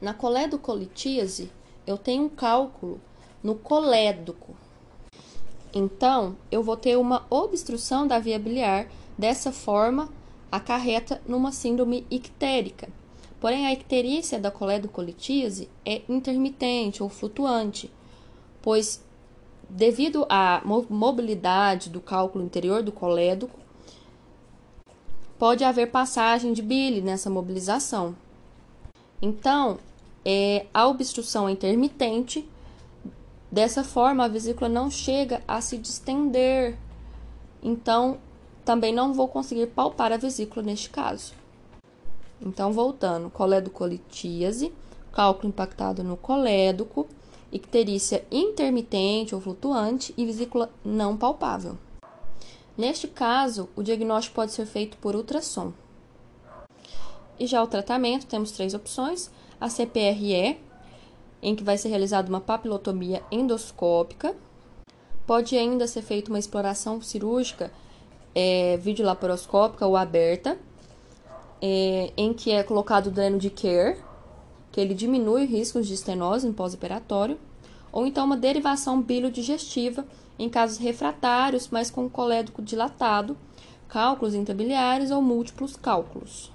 Na 0.00 0.14
coledocolitíase, 0.14 1.50
eu 1.84 1.98
tenho 1.98 2.22
um 2.22 2.28
cálculo 2.28 3.00
no 3.42 3.56
colédoco. 3.56 4.54
Então, 5.78 6.38
eu 6.50 6.62
vou 6.62 6.74
ter 6.74 6.96
uma 6.96 7.26
obstrução 7.28 8.06
da 8.06 8.18
via 8.18 8.38
biliar, 8.38 8.88
dessa 9.18 9.52
forma 9.52 10.08
acarreta 10.50 11.20
numa 11.28 11.52
síndrome 11.52 12.06
ictérica. 12.10 12.88
Porém, 13.38 13.66
a 13.66 13.74
icterícia 13.74 14.38
da 14.38 14.50
coledocolitíase 14.50 15.68
é 15.84 16.00
intermitente 16.08 17.02
ou 17.02 17.10
flutuante, 17.10 17.92
pois 18.62 19.04
devido 19.68 20.24
à 20.30 20.62
mobilidade 20.88 21.90
do 21.90 22.00
cálculo 22.00 22.42
interior 22.42 22.82
do 22.82 22.90
colédoco, 22.90 23.60
pode 25.38 25.62
haver 25.62 25.90
passagem 25.90 26.54
de 26.54 26.62
bile 26.62 27.02
nessa 27.02 27.28
mobilização. 27.28 28.16
Então, 29.20 29.78
é, 30.24 30.64
a 30.72 30.86
obstrução 30.86 31.46
é 31.46 31.52
intermitente, 31.52 32.48
dessa 33.50 33.84
forma 33.84 34.24
a 34.24 34.28
vesícula 34.28 34.68
não 34.68 34.90
chega 34.90 35.42
a 35.46 35.60
se 35.60 35.78
distender. 35.78 36.76
Então, 37.62 38.18
também 38.64 38.92
não 38.92 39.12
vou 39.12 39.28
conseguir 39.28 39.68
palpar 39.68 40.12
a 40.12 40.16
vesícula 40.16 40.64
neste 40.64 40.90
caso. 40.90 41.32
Então, 42.40 42.72
voltando, 42.72 43.30
coledocolitíase, 43.30 44.72
cálculo 45.12 45.48
impactado 45.48 46.04
no 46.04 46.16
colédoco, 46.16 47.06
icterícia 47.50 48.24
intermitente 48.30 49.34
ou 49.34 49.40
flutuante 49.40 50.12
e 50.16 50.26
vesícula 50.26 50.70
não 50.84 51.16
palpável. 51.16 51.78
Neste 52.76 53.08
caso, 53.08 53.70
o 53.74 53.82
diagnóstico 53.82 54.34
pode 54.34 54.52
ser 54.52 54.66
feito 54.66 54.98
por 54.98 55.16
ultrassom. 55.16 55.72
E 57.38 57.46
já 57.46 57.62
o 57.62 57.66
tratamento, 57.66 58.26
temos 58.26 58.50
três 58.50 58.74
opções: 58.74 59.30
a 59.60 59.68
CPRE, 59.68 60.58
em 61.46 61.54
que 61.54 61.62
vai 61.62 61.78
ser 61.78 61.88
realizada 61.88 62.28
uma 62.28 62.40
papilotomia 62.40 63.22
endoscópica. 63.30 64.34
Pode 65.26 65.56
ainda 65.56 65.86
ser 65.86 66.02
feita 66.02 66.28
uma 66.28 66.38
exploração 66.38 67.00
cirúrgica 67.00 67.72
é, 68.34 68.76
videolaparoscópica 68.78 69.86
ou 69.86 69.96
aberta, 69.96 70.58
é, 71.62 72.12
em 72.16 72.34
que 72.34 72.50
é 72.50 72.62
colocado 72.62 73.06
o 73.06 73.10
dreno 73.10 73.38
de 73.38 73.48
Kerr 73.48 73.96
que 74.76 74.80
ele 74.82 74.92
diminui 74.92 75.46
riscos 75.46 75.86
de 75.86 75.94
estenose 75.94 76.46
no 76.46 76.52
pós-operatório, 76.52 77.38
ou 77.90 78.06
então 78.06 78.26
uma 78.26 78.36
derivação 78.36 79.00
bilio-digestiva 79.00 80.04
em 80.38 80.50
casos 80.50 80.76
refratários, 80.76 81.68
mas 81.70 81.90
com 81.90 82.10
colédoco 82.10 82.60
dilatado, 82.60 83.38
cálculos 83.88 84.34
intrabiliares 84.34 85.10
ou 85.10 85.22
múltiplos 85.22 85.76
cálculos. 85.76 86.52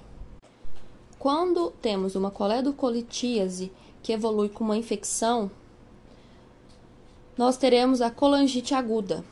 Quando 1.17 1.71
temos 1.82 2.13
uma 2.13 2.30
coledocolitíase 2.30 3.71
que 4.01 4.13
evolui 4.13 4.49
com 4.49 4.63
uma 4.63 4.77
infecção, 4.77 5.49
nós 7.37 7.57
teremos 7.57 8.01
a 8.01 8.11
colangite 8.11 8.73
aguda. 8.73 9.23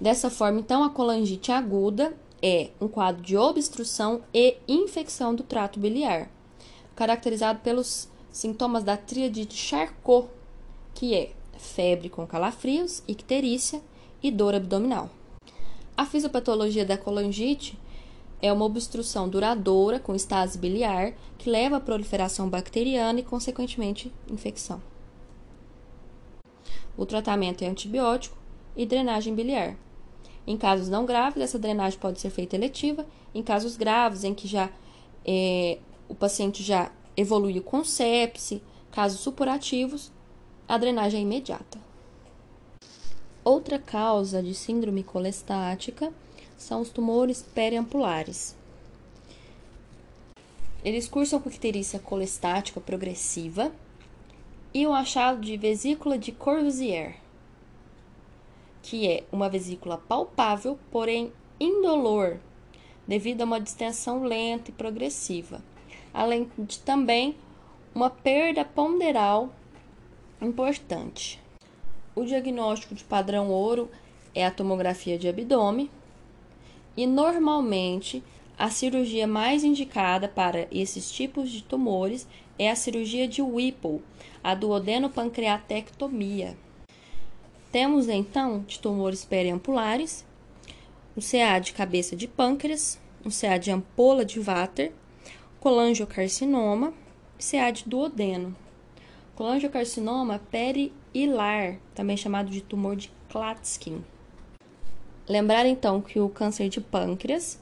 Dessa 0.00 0.28
forma, 0.28 0.60
então, 0.60 0.84
a 0.84 0.90
colangite 0.90 1.50
aguda 1.50 2.14
é 2.42 2.70
um 2.80 2.86
quadro 2.86 3.22
de 3.22 3.36
obstrução 3.36 4.22
e 4.32 4.56
infecção 4.68 5.34
do 5.34 5.42
trato 5.42 5.80
biliar 5.80 6.28
caracterizado 6.96 7.60
pelos 7.60 8.08
sintomas 8.32 8.82
da 8.82 8.96
tríade 8.96 9.44
de 9.44 9.54
Charcot, 9.54 10.28
que 10.94 11.14
é 11.14 11.30
febre 11.58 12.08
com 12.08 12.26
calafrios, 12.26 13.02
icterícia 13.06 13.82
e 14.22 14.30
dor 14.30 14.54
abdominal. 14.54 15.10
A 15.94 16.06
fisiopatologia 16.06 16.84
da 16.84 16.96
colangite 16.96 17.78
é 18.40 18.52
uma 18.52 18.64
obstrução 18.64 19.28
duradoura 19.28 19.98
com 19.98 20.14
estase 20.14 20.58
biliar 20.58 21.14
que 21.38 21.50
leva 21.50 21.76
à 21.76 21.80
proliferação 21.80 22.48
bacteriana 22.48 23.20
e, 23.20 23.22
consequentemente, 23.22 24.12
infecção. 24.30 24.80
O 26.96 27.04
tratamento 27.04 27.62
é 27.62 27.68
antibiótico 27.68 28.36
e 28.76 28.86
drenagem 28.86 29.34
biliar. 29.34 29.76
Em 30.46 30.56
casos 30.56 30.88
não 30.88 31.04
graves, 31.04 31.42
essa 31.42 31.58
drenagem 31.58 31.98
pode 31.98 32.20
ser 32.20 32.30
feita 32.30 32.56
eletiva. 32.56 33.06
Em 33.34 33.42
casos 33.42 33.76
graves, 33.76 34.22
em 34.22 34.32
que 34.32 34.46
já 34.46 34.70
é, 35.26 35.78
o 36.08 36.14
paciente 36.14 36.62
já 36.62 36.90
evoluiu 37.16 37.62
com 37.62 37.82
sepse, 37.82 38.62
casos 38.92 39.20
supurativos, 39.20 40.12
a 40.68 40.78
drenagem 40.78 41.20
é 41.20 41.22
imediata. 41.22 41.78
Outra 43.44 43.78
causa 43.78 44.42
de 44.42 44.54
síndrome 44.54 45.02
colestática 45.02 46.12
são 46.56 46.80
os 46.80 46.90
tumores 46.90 47.42
periampulares. 47.42 48.56
Eles 50.84 51.08
cursam 51.08 51.40
com 51.40 51.48
icterícia 51.48 51.98
colestática 51.98 52.80
progressiva 52.80 53.72
e 54.72 54.86
o 54.86 54.92
achado 54.92 55.40
de 55.40 55.56
vesícula 55.56 56.18
de 56.18 56.32
Corbusier, 56.32 57.16
que 58.82 59.08
é 59.08 59.24
uma 59.32 59.48
vesícula 59.48 59.98
palpável, 59.98 60.78
porém 60.90 61.32
indolor, 61.58 62.38
devido 63.06 63.42
a 63.42 63.44
uma 63.44 63.60
distensão 63.60 64.22
lenta 64.22 64.70
e 64.70 64.74
progressiva 64.74 65.60
além 66.16 66.50
de 66.58 66.78
também 66.78 67.36
uma 67.94 68.08
perda 68.08 68.64
ponderal 68.64 69.50
importante. 70.40 71.38
O 72.14 72.24
diagnóstico 72.24 72.94
de 72.94 73.04
padrão 73.04 73.50
ouro 73.50 73.90
é 74.34 74.46
a 74.46 74.50
tomografia 74.50 75.18
de 75.18 75.28
abdômen 75.28 75.90
e 76.96 77.06
normalmente 77.06 78.22
a 78.58 78.70
cirurgia 78.70 79.26
mais 79.26 79.62
indicada 79.62 80.28
para 80.28 80.66
esses 80.70 81.10
tipos 81.10 81.50
de 81.50 81.62
tumores 81.62 82.26
é 82.58 82.70
a 82.70 82.76
cirurgia 82.76 83.28
de 83.28 83.42
Whipple, 83.42 84.02
a 84.42 84.54
duodenopancreatectomia. 84.54 86.56
Temos 87.70 88.08
então 88.08 88.64
de 88.66 88.78
tumores 88.78 89.24
periampulares, 89.24 90.24
o 91.14 91.20
CA 91.20 91.58
de 91.58 91.72
cabeça 91.72 92.16
de 92.16 92.26
pâncreas, 92.26 92.98
o 93.24 93.30
CA 93.30 93.58
de 93.58 93.70
ampola 93.70 94.24
de 94.24 94.40
Vater 94.40 94.92
colangiocarcinoma, 95.60 96.94
CA 97.38 97.70
de 97.70 97.88
duodeno. 97.88 98.56
Colangiocarcinoma 99.34 100.40
perihilar, 100.50 101.78
também 101.94 102.16
chamado 102.16 102.48
de 102.48 102.62
tumor 102.62 102.96
de 102.96 103.10
Klatskin. 103.28 104.02
Lembrar 105.28 105.66
então 105.66 106.00
que 106.00 106.20
o 106.20 106.28
câncer 106.28 106.68
de 106.68 106.80
pâncreas 106.80 107.58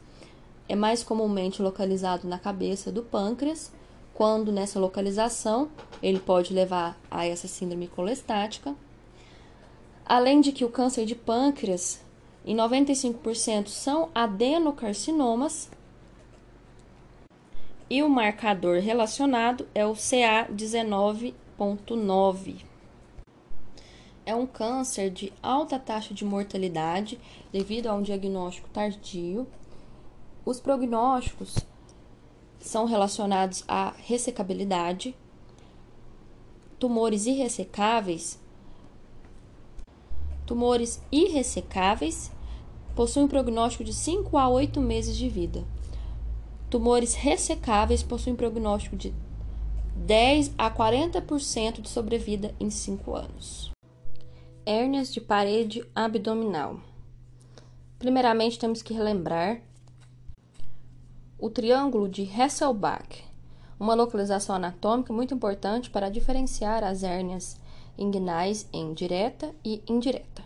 é 0.68 0.76
mais 0.76 1.02
comumente 1.02 1.62
localizado 1.62 2.28
na 2.28 2.38
cabeça 2.38 2.92
do 2.92 3.02
pâncreas, 3.02 3.72
quando 4.12 4.52
nessa 4.52 4.78
localização 4.78 5.70
ele 6.02 6.20
pode 6.20 6.52
levar 6.52 7.00
a 7.10 7.24
essa 7.26 7.48
síndrome 7.48 7.88
colestática. 7.88 8.74
Além 10.04 10.42
de 10.42 10.52
que 10.52 10.64
o 10.64 10.70
câncer 10.70 11.06
de 11.06 11.14
pâncreas, 11.14 12.04
em 12.44 12.54
95% 12.54 13.68
são 13.68 14.10
adenocarcinomas, 14.14 15.70
e 17.88 18.02
o 18.02 18.08
marcador 18.08 18.80
relacionado 18.80 19.66
é 19.74 19.86
o 19.86 19.92
CA19.9. 19.92 22.73
É 24.26 24.34
um 24.34 24.46
câncer 24.46 25.10
de 25.10 25.30
alta 25.42 25.78
taxa 25.78 26.14
de 26.14 26.24
mortalidade 26.24 27.20
devido 27.52 27.88
a 27.88 27.94
um 27.94 28.00
diagnóstico 28.00 28.70
tardio. 28.70 29.46
Os 30.46 30.58
prognósticos 30.58 31.58
são 32.58 32.86
relacionados 32.86 33.62
à 33.68 33.92
ressecabilidade, 33.98 35.14
tumores 36.78 37.26
irressecáveis. 37.26 38.40
Tumores 40.46 41.02
irressecáveis 41.12 42.32
possuem 42.96 43.26
um 43.26 43.28
prognóstico 43.28 43.84
de 43.84 43.92
5 43.92 44.38
a 44.38 44.48
8 44.48 44.80
meses 44.80 45.18
de 45.18 45.28
vida. 45.28 45.64
Tumores 46.70 47.12
ressecáveis 47.12 48.02
possuem 48.02 48.34
prognóstico 48.34 48.96
de 48.96 49.14
10 49.96 50.52
a 50.56 50.70
40% 50.70 51.82
de 51.82 51.90
sobrevida 51.90 52.54
em 52.58 52.70
5 52.70 53.14
anos. 53.14 53.73
Hérnias 54.66 55.12
de 55.12 55.20
parede 55.20 55.86
abdominal. 55.94 56.80
Primeiramente, 57.98 58.58
temos 58.58 58.80
que 58.80 58.94
relembrar 58.94 59.60
o 61.38 61.50
triângulo 61.50 62.08
de 62.08 62.22
Hasselbalch, 62.22 63.26
uma 63.78 63.92
localização 63.92 64.56
anatômica 64.56 65.12
muito 65.12 65.34
importante 65.34 65.90
para 65.90 66.08
diferenciar 66.08 66.82
as 66.82 67.02
hérnias 67.02 67.60
inguinais 67.98 68.66
em 68.72 68.94
direta 68.94 69.54
e 69.62 69.82
indireta. 69.86 70.42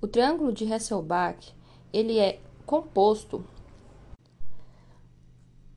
O 0.00 0.08
triângulo 0.08 0.52
de 0.52 0.72
Hasselbalch 0.72 1.54
ele 1.92 2.18
é 2.18 2.40
composto 2.66 3.44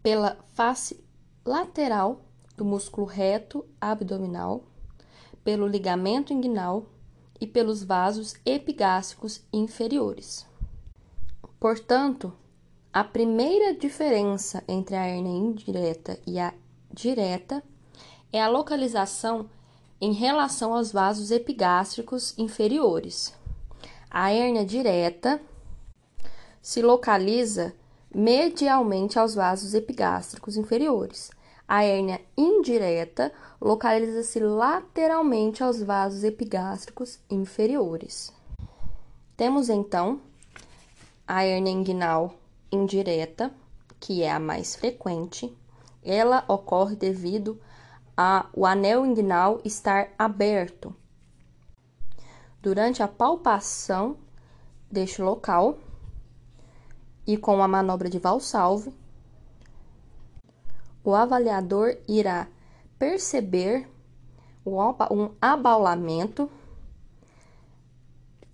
pela 0.01 0.35
face 0.55 0.99
lateral 1.45 2.21
do 2.57 2.65
músculo 2.65 3.05
reto 3.05 3.63
abdominal, 3.79 4.63
pelo 5.43 5.67
ligamento 5.67 6.33
inguinal 6.33 6.87
e 7.39 7.47
pelos 7.47 7.83
vasos 7.83 8.35
epigástricos 8.45 9.41
inferiores. 9.51 10.45
Portanto, 11.59 12.33
a 12.93 13.03
primeira 13.03 13.73
diferença 13.73 14.63
entre 14.67 14.95
a 14.95 15.07
hernia 15.07 15.37
indireta 15.37 16.19
e 16.25 16.39
a 16.39 16.53
direta 16.91 17.63
é 18.31 18.41
a 18.41 18.47
localização 18.47 19.49
em 19.99 20.13
relação 20.13 20.73
aos 20.73 20.91
vasos 20.91 21.31
epigástricos 21.31 22.37
inferiores. 22.37 23.33
A 24.09 24.33
hernia 24.33 24.65
direta 24.65 25.41
se 26.61 26.81
localiza 26.81 27.73
medialmente 28.13 29.19
aos 29.19 29.35
vasos 29.35 29.73
epigástricos 29.73 30.55
inferiores. 30.55 31.31
A 31.67 31.83
hérnia 31.83 32.21
indireta 32.37 33.31
localiza-se 33.59 34.39
lateralmente 34.39 35.63
aos 35.63 35.81
vasos 35.81 36.23
epigástricos 36.23 37.19
inferiores. 37.29 38.31
Temos 39.35 39.69
então 39.69 40.21
a 41.27 41.43
hérnia 41.43 41.71
inguinal 41.71 42.35
indireta, 42.71 43.51
que 43.99 44.21
é 44.21 44.31
a 44.31 44.39
mais 44.39 44.75
frequente. 44.75 45.55
Ela 46.03 46.45
ocorre 46.47 46.95
devido 46.95 47.59
ao 48.15 48.65
anel 48.65 49.05
inguinal 49.05 49.59
estar 49.65 50.09
aberto. 50.19 50.95
Durante 52.61 53.01
a 53.01 53.07
palpação 53.07 54.17
deste 54.91 55.21
local, 55.21 55.79
e 57.27 57.35
com 57.37 57.61
a 57.61 57.67
manobra 57.67 58.09
de 58.09 58.19
Valsalve, 58.19 58.93
o 61.05 61.13
avaliador 61.13 61.95
irá 62.07 62.47
perceber 62.97 63.87
um 64.65 65.29
abaulamento 65.39 66.49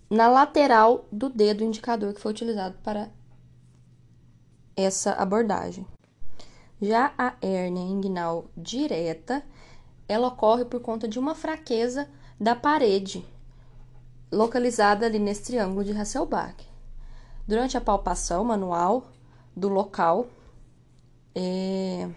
na 0.10 0.28
lateral 0.28 1.06
do 1.10 1.30
dedo 1.30 1.64
indicador 1.64 2.14
que 2.14 2.20
foi 2.20 2.34
utilizado 2.34 2.78
para 2.84 3.10
essa 4.76 5.14
abordagem. 5.14 5.88
Já 6.82 7.14
a 7.18 7.36
hérnia 7.42 7.84
inguinal 7.84 8.46
direta, 8.58 9.42
ela 10.06 10.28
ocorre 10.28 10.66
por 10.66 10.82
conta 10.82 11.08
de 11.08 11.18
uma 11.18 11.34
fraqueza 11.34 12.10
da 12.38 12.54
parede 12.54 13.26
localizada 14.30 15.06
ali 15.06 15.20
nesse 15.20 15.44
triângulo 15.44 15.86
de 15.86 15.92
Hasselbalch. 15.98 16.68
Durante 17.48 17.78
a 17.78 17.82
palpação 17.82 18.44
manual 18.44 19.06
do 19.56 19.70
local, 19.70 20.28
é, 21.34 22.10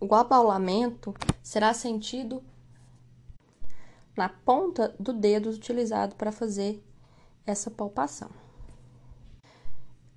o 0.00 0.14
abaulamento 0.14 1.14
será 1.42 1.74
sentido 1.74 2.42
na 4.16 4.28
ponta 4.28 4.94
do 4.98 5.12
dedo 5.12 5.50
utilizado 5.50 6.14
para 6.16 6.32
fazer 6.32 6.82
essa 7.46 7.70
palpação. 7.70 8.30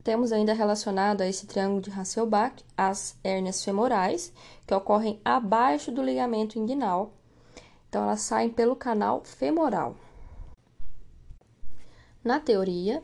Temos 0.04 0.32
ainda 0.32 0.54
relacionado 0.54 1.22
a 1.22 1.28
esse 1.28 1.46
triângulo 1.46 1.82
de 1.82 1.92
Hasselbalch 1.92 2.66
as 2.76 3.16
hérnias 3.24 3.64
femorais, 3.64 4.34
que 4.66 4.74
ocorrem 4.74 5.22
abaixo 5.24 5.92
do 5.92 6.02
ligamento 6.02 6.58
inguinal. 6.58 7.14
Então, 7.88 8.04
elas 8.04 8.22
saem 8.22 8.50
pelo 8.50 8.76
canal 8.76 9.24
femoral. 9.24 9.96
Na 12.24 12.40
teoria, 12.40 13.04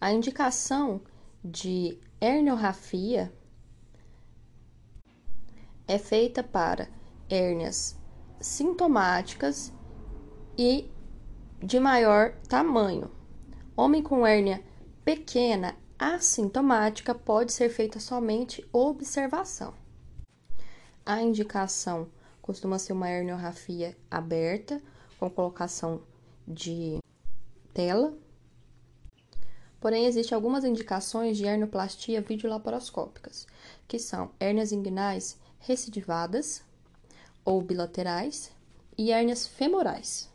a 0.00 0.12
indicação 0.12 1.00
de 1.44 1.98
herniorrafia 2.20 3.32
é 5.88 5.98
feita 5.98 6.42
para 6.42 6.88
hérnias 7.28 7.98
sintomáticas 8.40 9.72
e 10.56 10.90
de 11.60 11.80
maior 11.80 12.34
tamanho. 12.48 13.10
Homem 13.76 14.02
com 14.02 14.26
hérnia 14.26 14.62
pequena 15.04 15.74
assintomática 15.98 17.14
pode 17.14 17.52
ser 17.52 17.70
feita 17.70 17.98
somente 17.98 18.64
observação. 18.72 19.74
A 21.04 21.22
indicação 21.22 22.08
costuma 22.40 22.78
ser 22.78 22.92
uma 22.92 23.10
herniorrafia 23.10 23.96
aberta 24.10 24.80
com 25.18 25.30
colocação 25.30 26.02
de 26.46 26.98
tela 27.74 28.14
Porém, 29.80 30.06
existem 30.06 30.34
algumas 30.34 30.64
indicações 30.64 31.36
de 31.36 31.44
hernoplastia 31.44 32.20
videolaparoscópicas, 32.20 33.46
que 33.86 33.98
são 33.98 34.32
hérnias 34.40 34.72
inguinais 34.72 35.38
recidivadas 35.60 36.62
ou 37.44 37.60
bilaterais 37.62 38.50
e 38.96 39.10
hérnias 39.12 39.46
femorais. 39.46 40.28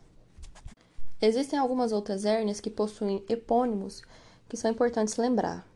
Existem 1.20 1.58
algumas 1.58 1.92
outras 1.92 2.24
hérnias 2.24 2.60
que 2.60 2.70
possuem 2.70 3.24
epônimos 3.28 4.02
que 4.48 4.56
são 4.56 4.70
importantes 4.70 5.16
lembrar. 5.16 5.66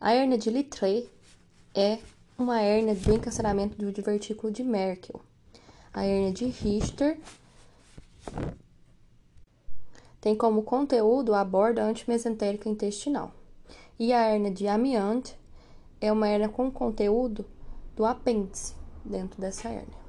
A 0.00 0.12
hérnia 0.12 0.38
de 0.38 0.50
Littré 0.50 1.06
é 1.74 1.98
uma 2.38 2.60
hérnia 2.60 2.94
do 2.94 3.12
encarceramento 3.12 3.76
do 3.76 3.90
divertículo 3.90 4.52
de 4.52 4.62
Merkel. 4.62 5.20
A 5.92 6.04
hérnia 6.04 6.32
de 6.32 6.46
Richter 6.46 7.18
tem 10.20 10.36
como 10.36 10.62
conteúdo 10.62 11.34
a 11.34 11.44
borda 11.44 11.82
antimesentérica 11.82 12.68
intestinal. 12.68 13.32
E 13.98 14.12
a 14.12 14.32
hernia 14.32 14.50
de 14.50 14.68
Amiant 14.68 15.30
é 16.00 16.12
uma 16.12 16.28
hernia 16.28 16.48
com 16.48 16.70
conteúdo 16.70 17.44
do 17.96 18.04
apêndice 18.04 18.77
dentro 19.08 19.40
dessa 19.40 19.68
hernia. 19.68 20.07